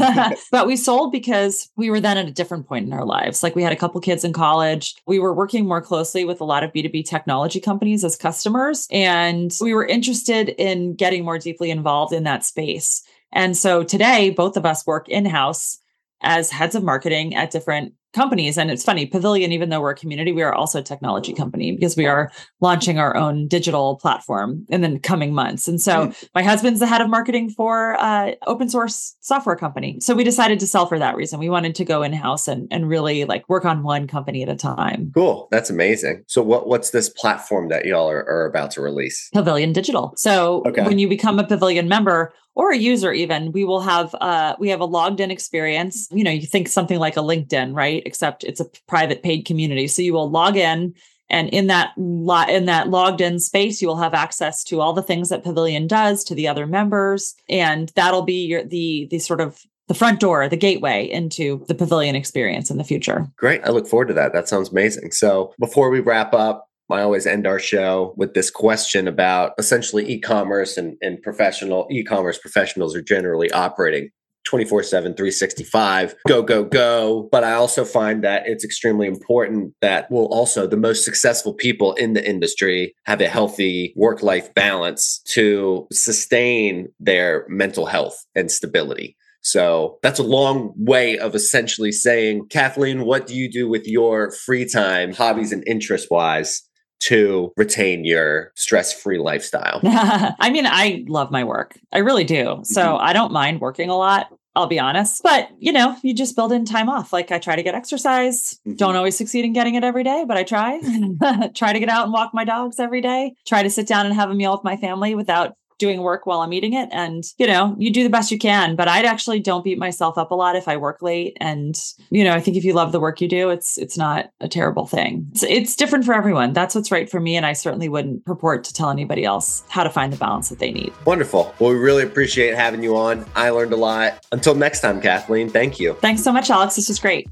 But 0.50 0.66
we 0.66 0.76
sold 0.76 1.12
because 1.12 1.70
we 1.76 1.90
were 1.90 2.00
then 2.00 2.09
at 2.16 2.28
a 2.28 2.32
different 2.32 2.66
point 2.66 2.86
in 2.86 2.92
our 2.92 3.04
lives. 3.04 3.42
Like 3.42 3.54
we 3.54 3.62
had 3.62 3.72
a 3.72 3.76
couple 3.76 4.00
kids 4.00 4.24
in 4.24 4.32
college. 4.32 4.96
We 5.06 5.18
were 5.18 5.34
working 5.34 5.66
more 5.66 5.80
closely 5.80 6.24
with 6.24 6.40
a 6.40 6.44
lot 6.44 6.64
of 6.64 6.72
B2B 6.72 7.06
technology 7.08 7.60
companies 7.60 8.04
as 8.04 8.16
customers. 8.16 8.86
And 8.90 9.56
we 9.60 9.74
were 9.74 9.86
interested 9.86 10.50
in 10.50 10.94
getting 10.94 11.24
more 11.24 11.38
deeply 11.38 11.70
involved 11.70 12.12
in 12.12 12.24
that 12.24 12.44
space. 12.44 13.02
And 13.32 13.56
so 13.56 13.82
today, 13.82 14.30
both 14.30 14.56
of 14.56 14.66
us 14.66 14.86
work 14.86 15.08
in 15.08 15.24
house 15.24 15.78
as 16.22 16.50
heads 16.50 16.74
of 16.74 16.82
marketing 16.82 17.34
at 17.34 17.50
different 17.50 17.94
companies. 18.12 18.58
And 18.58 18.70
it's 18.70 18.84
funny, 18.84 19.06
Pavilion, 19.06 19.52
even 19.52 19.68
though 19.68 19.80
we're 19.80 19.90
a 19.90 19.96
community, 19.96 20.32
we 20.32 20.42
are 20.42 20.52
also 20.52 20.80
a 20.80 20.82
technology 20.82 21.32
company 21.32 21.72
because 21.72 21.96
we 21.96 22.06
are 22.06 22.30
launching 22.60 22.98
our 22.98 23.16
own 23.16 23.46
digital 23.46 23.96
platform 23.96 24.66
in 24.68 24.80
the 24.80 24.98
coming 24.98 25.32
months. 25.32 25.68
And 25.68 25.80
so 25.80 26.08
mm. 26.08 26.28
my 26.34 26.42
husband's 26.42 26.80
the 26.80 26.86
head 26.86 27.00
of 27.00 27.08
marketing 27.08 27.50
for 27.50 27.98
uh, 28.00 28.32
open 28.46 28.68
source 28.68 29.16
software 29.20 29.56
company. 29.56 29.98
So 30.00 30.14
we 30.14 30.24
decided 30.24 30.58
to 30.60 30.66
sell 30.66 30.86
for 30.86 30.98
that 30.98 31.16
reason. 31.16 31.38
We 31.38 31.48
wanted 31.48 31.74
to 31.76 31.84
go 31.84 32.02
in 32.02 32.12
house 32.12 32.48
and, 32.48 32.66
and 32.70 32.88
really 32.88 33.24
like 33.24 33.48
work 33.48 33.64
on 33.64 33.82
one 33.82 34.06
company 34.06 34.42
at 34.42 34.48
a 34.48 34.56
time. 34.56 35.12
Cool. 35.14 35.48
That's 35.50 35.70
amazing. 35.70 36.24
So 36.26 36.42
what, 36.42 36.66
what's 36.66 36.90
this 36.90 37.08
platform 37.08 37.68
that 37.68 37.84
y'all 37.84 38.10
are, 38.10 38.28
are 38.28 38.46
about 38.46 38.70
to 38.72 38.80
release? 38.80 39.28
Pavilion 39.32 39.72
Digital. 39.72 40.12
So 40.16 40.62
okay. 40.66 40.82
when 40.82 40.98
you 40.98 41.08
become 41.08 41.38
a 41.38 41.46
Pavilion 41.46 41.88
member, 41.88 42.32
or 42.54 42.72
a 42.72 42.76
user 42.76 43.12
even 43.12 43.52
we 43.52 43.64
will 43.64 43.80
have 43.80 44.14
uh 44.20 44.54
we 44.58 44.68
have 44.68 44.80
a 44.80 44.84
logged 44.84 45.20
in 45.20 45.30
experience 45.30 46.08
you 46.10 46.24
know 46.24 46.30
you 46.30 46.46
think 46.46 46.68
something 46.68 46.98
like 46.98 47.16
a 47.16 47.20
linkedin 47.20 47.74
right 47.74 48.02
except 48.06 48.44
it's 48.44 48.60
a 48.60 48.66
private 48.86 49.22
paid 49.22 49.44
community 49.44 49.86
so 49.86 50.02
you 50.02 50.12
will 50.12 50.30
log 50.30 50.56
in 50.56 50.94
and 51.28 51.48
in 51.50 51.68
that 51.68 51.92
lo- 51.96 52.48
in 52.48 52.66
that 52.66 52.88
logged 52.88 53.20
in 53.20 53.38
space 53.38 53.80
you 53.80 53.88
will 53.88 53.96
have 53.96 54.14
access 54.14 54.64
to 54.64 54.80
all 54.80 54.92
the 54.92 55.02
things 55.02 55.28
that 55.28 55.44
pavilion 55.44 55.86
does 55.86 56.24
to 56.24 56.34
the 56.34 56.48
other 56.48 56.66
members 56.66 57.34
and 57.48 57.92
that'll 57.94 58.22
be 58.22 58.46
your 58.46 58.64
the 58.64 59.06
the 59.10 59.18
sort 59.18 59.40
of 59.40 59.60
the 59.90 59.94
front 59.94 60.20
door, 60.20 60.48
the 60.48 60.56
gateway 60.56 61.10
into 61.10 61.64
the 61.66 61.74
pavilion 61.74 62.14
experience 62.14 62.70
in 62.70 62.78
the 62.78 62.84
future. 62.84 63.26
Great. 63.34 63.60
I 63.64 63.70
look 63.70 63.88
forward 63.88 64.06
to 64.06 64.14
that. 64.14 64.32
That 64.32 64.48
sounds 64.48 64.68
amazing. 64.68 65.10
So, 65.10 65.52
before 65.58 65.90
we 65.90 65.98
wrap 65.98 66.32
up, 66.32 66.69
I 66.92 67.02
always 67.02 67.26
end 67.26 67.46
our 67.46 67.58
show 67.58 68.14
with 68.16 68.34
this 68.34 68.50
question 68.50 69.08
about 69.08 69.52
essentially 69.58 70.10
e-commerce 70.10 70.76
and, 70.76 70.96
and 71.00 71.20
professional 71.22 71.86
e-commerce 71.90 72.38
professionals 72.38 72.94
are 72.94 73.02
generally 73.02 73.50
operating 73.50 74.10
24 74.44 74.82
7 74.82 75.14
365 75.14 76.14
go 76.26 76.42
go 76.42 76.64
go. 76.64 77.28
But 77.30 77.44
i 77.44 77.52
also 77.52 77.84
find 77.84 78.24
that 78.24 78.46
it's 78.46 78.64
extremely 78.64 79.06
important 79.06 79.74
that 79.80 80.10
will 80.10 80.26
also 80.26 80.66
the 80.66 80.76
most 80.76 81.04
successful 81.04 81.54
people 81.54 81.92
in 81.94 82.14
the 82.14 82.28
industry 82.28 82.94
have 83.04 83.20
a 83.20 83.28
healthy 83.28 83.92
work 83.96 84.22
life 84.22 84.52
balance 84.54 85.20
to 85.28 85.86
sustain 85.92 86.88
their 86.98 87.46
mental 87.48 87.86
health 87.86 88.24
and 88.34 88.50
stability. 88.50 89.16
So 89.42 89.98
that's 90.02 90.18
a 90.18 90.24
long 90.24 90.74
way 90.76 91.18
of 91.18 91.34
essentially 91.34 91.92
saying, 91.92 92.48
Kathleen, 92.50 93.06
what 93.06 93.26
do 93.26 93.34
you 93.34 93.50
do 93.50 93.68
with 93.70 93.86
your 93.86 94.32
free 94.32 94.68
time, 94.68 95.14
hobbies, 95.14 95.50
and 95.50 95.64
interest 95.66 96.08
wise 96.10 96.62
to 97.00 97.52
retain 97.56 98.04
your 98.04 98.52
stress 98.54 98.92
free 98.92 99.18
lifestyle? 99.18 99.80
I 99.84 100.50
mean, 100.50 100.66
I 100.66 101.04
love 101.08 101.30
my 101.30 101.44
work. 101.44 101.78
I 101.92 101.98
really 101.98 102.24
do. 102.24 102.60
So 102.64 102.82
mm-hmm. 102.82 103.04
I 103.04 103.12
don't 103.12 103.32
mind 103.32 103.60
working 103.60 103.90
a 103.90 103.96
lot. 103.96 104.28
I'll 104.56 104.66
be 104.66 104.80
honest. 104.80 105.22
But, 105.22 105.48
you 105.58 105.72
know, 105.72 105.96
you 106.02 106.12
just 106.12 106.34
build 106.34 106.52
in 106.52 106.64
time 106.64 106.88
off. 106.88 107.12
Like 107.12 107.30
I 107.30 107.38
try 107.38 107.54
to 107.54 107.62
get 107.62 107.74
exercise. 107.74 108.58
Mm-hmm. 108.66 108.76
Don't 108.76 108.96
always 108.96 109.16
succeed 109.16 109.44
in 109.44 109.52
getting 109.52 109.76
it 109.76 109.84
every 109.84 110.02
day, 110.02 110.24
but 110.26 110.36
I 110.36 110.42
try. 110.42 110.80
try 111.54 111.72
to 111.72 111.78
get 111.78 111.88
out 111.88 112.04
and 112.04 112.12
walk 112.12 112.32
my 112.34 112.44
dogs 112.44 112.80
every 112.80 113.00
day. 113.00 113.34
Try 113.46 113.62
to 113.62 113.70
sit 113.70 113.86
down 113.86 114.06
and 114.06 114.14
have 114.14 114.30
a 114.30 114.34
meal 114.34 114.52
with 114.52 114.64
my 114.64 114.76
family 114.76 115.14
without 115.14 115.54
doing 115.80 116.02
work 116.02 116.26
while 116.26 116.40
I'm 116.40 116.52
eating 116.52 116.74
it. 116.74 116.88
And, 116.92 117.24
you 117.38 117.46
know, 117.48 117.74
you 117.78 117.90
do 117.92 118.04
the 118.04 118.10
best 118.10 118.30
you 118.30 118.38
can. 118.38 118.76
But 118.76 118.86
I'd 118.86 119.04
actually 119.04 119.40
don't 119.40 119.64
beat 119.64 119.78
myself 119.78 120.16
up 120.16 120.30
a 120.30 120.34
lot 120.36 120.54
if 120.54 120.68
I 120.68 120.76
work 120.76 121.02
late. 121.02 121.36
And, 121.40 121.76
you 122.10 122.22
know, 122.22 122.32
I 122.32 122.40
think 122.40 122.56
if 122.56 122.64
you 122.64 122.72
love 122.72 122.92
the 122.92 123.00
work 123.00 123.20
you 123.20 123.26
do, 123.26 123.50
it's 123.50 123.76
it's 123.78 123.98
not 123.98 124.30
a 124.40 124.48
terrible 124.48 124.86
thing. 124.86 125.26
It's, 125.32 125.42
it's 125.42 125.74
different 125.74 126.04
for 126.04 126.14
everyone. 126.14 126.52
That's 126.52 126.74
what's 126.74 126.92
right 126.92 127.10
for 127.10 127.18
me. 127.18 127.36
And 127.36 127.44
I 127.44 127.54
certainly 127.54 127.88
wouldn't 127.88 128.24
purport 128.24 128.62
to 128.64 128.72
tell 128.72 128.90
anybody 128.90 129.24
else 129.24 129.64
how 129.68 129.82
to 129.82 129.90
find 129.90 130.12
the 130.12 130.18
balance 130.18 130.50
that 130.50 130.60
they 130.60 130.70
need. 130.70 130.92
Wonderful. 131.04 131.52
Well, 131.58 131.70
we 131.70 131.76
really 131.76 132.04
appreciate 132.04 132.54
having 132.54 132.82
you 132.82 132.96
on. 132.96 133.26
I 133.34 133.50
learned 133.50 133.72
a 133.72 133.76
lot. 133.76 134.24
Until 134.30 134.54
next 134.54 134.80
time, 134.80 135.00
Kathleen, 135.00 135.48
thank 135.48 135.80
you. 135.80 135.94
Thanks 135.94 136.22
so 136.22 136.32
much, 136.32 136.50
Alex. 136.50 136.76
This 136.76 136.88
was 136.88 137.00
great. 137.00 137.28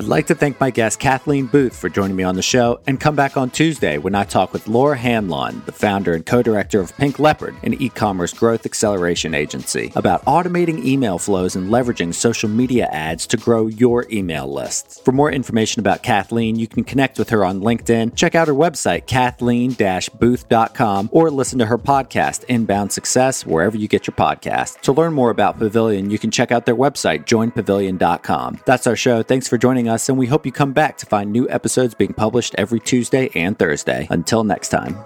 I'd 0.00 0.06
like 0.06 0.28
to 0.28 0.34
thank 0.34 0.58
my 0.58 0.70
guest 0.70 0.98
Kathleen 0.98 1.44
Booth 1.44 1.76
for 1.76 1.90
joining 1.90 2.16
me 2.16 2.22
on 2.22 2.34
the 2.34 2.40
show 2.40 2.80
and 2.86 2.98
come 2.98 3.14
back 3.14 3.36
on 3.36 3.50
Tuesday 3.50 3.98
when 3.98 4.14
I 4.14 4.24
talk 4.24 4.54
with 4.54 4.66
Laura 4.66 4.96
Hanlon, 4.96 5.60
the 5.66 5.72
founder 5.72 6.14
and 6.14 6.24
co 6.24 6.42
director 6.42 6.80
of 6.80 6.96
Pink 6.96 7.18
Leopard, 7.18 7.54
an 7.64 7.74
e 7.74 7.90
commerce 7.90 8.32
growth 8.32 8.64
acceleration 8.64 9.34
agency, 9.34 9.92
about 9.96 10.24
automating 10.24 10.82
email 10.82 11.18
flows 11.18 11.54
and 11.54 11.68
leveraging 11.68 12.14
social 12.14 12.48
media 12.48 12.86
ads 12.86 13.26
to 13.26 13.36
grow 13.36 13.66
your 13.66 14.06
email 14.10 14.50
lists. 14.50 14.98
For 15.00 15.12
more 15.12 15.30
information 15.30 15.80
about 15.80 16.02
Kathleen, 16.02 16.58
you 16.58 16.66
can 16.66 16.82
connect 16.82 17.18
with 17.18 17.28
her 17.28 17.44
on 17.44 17.60
LinkedIn, 17.60 18.16
check 18.16 18.34
out 18.34 18.48
her 18.48 18.54
website, 18.54 19.06
kathleen 19.06 19.76
booth.com, 20.18 21.10
or 21.12 21.30
listen 21.30 21.58
to 21.58 21.66
her 21.66 21.76
podcast, 21.76 22.44
Inbound 22.44 22.90
Success, 22.90 23.44
wherever 23.44 23.76
you 23.76 23.86
get 23.86 24.06
your 24.06 24.16
podcasts. 24.16 24.80
To 24.80 24.92
learn 24.92 25.12
more 25.12 25.28
about 25.28 25.58
Pavilion, 25.58 26.08
you 26.08 26.18
can 26.18 26.30
check 26.30 26.50
out 26.50 26.64
their 26.64 26.74
website, 26.74 27.26
joinpavilion.com. 27.26 28.60
That's 28.64 28.86
our 28.86 28.96
show. 28.96 29.22
Thanks 29.22 29.46
for 29.46 29.58
joining 29.58 29.89
us, 29.90 30.08
and 30.08 30.16
we 30.16 30.26
hope 30.26 30.46
you 30.46 30.52
come 30.52 30.72
back 30.72 30.96
to 30.98 31.06
find 31.06 31.30
new 31.30 31.48
episodes 31.50 31.94
being 31.94 32.14
published 32.14 32.54
every 32.56 32.80
Tuesday 32.80 33.30
and 33.34 33.58
Thursday. 33.58 34.06
Until 34.10 34.44
next 34.44 34.68
time. 34.68 34.96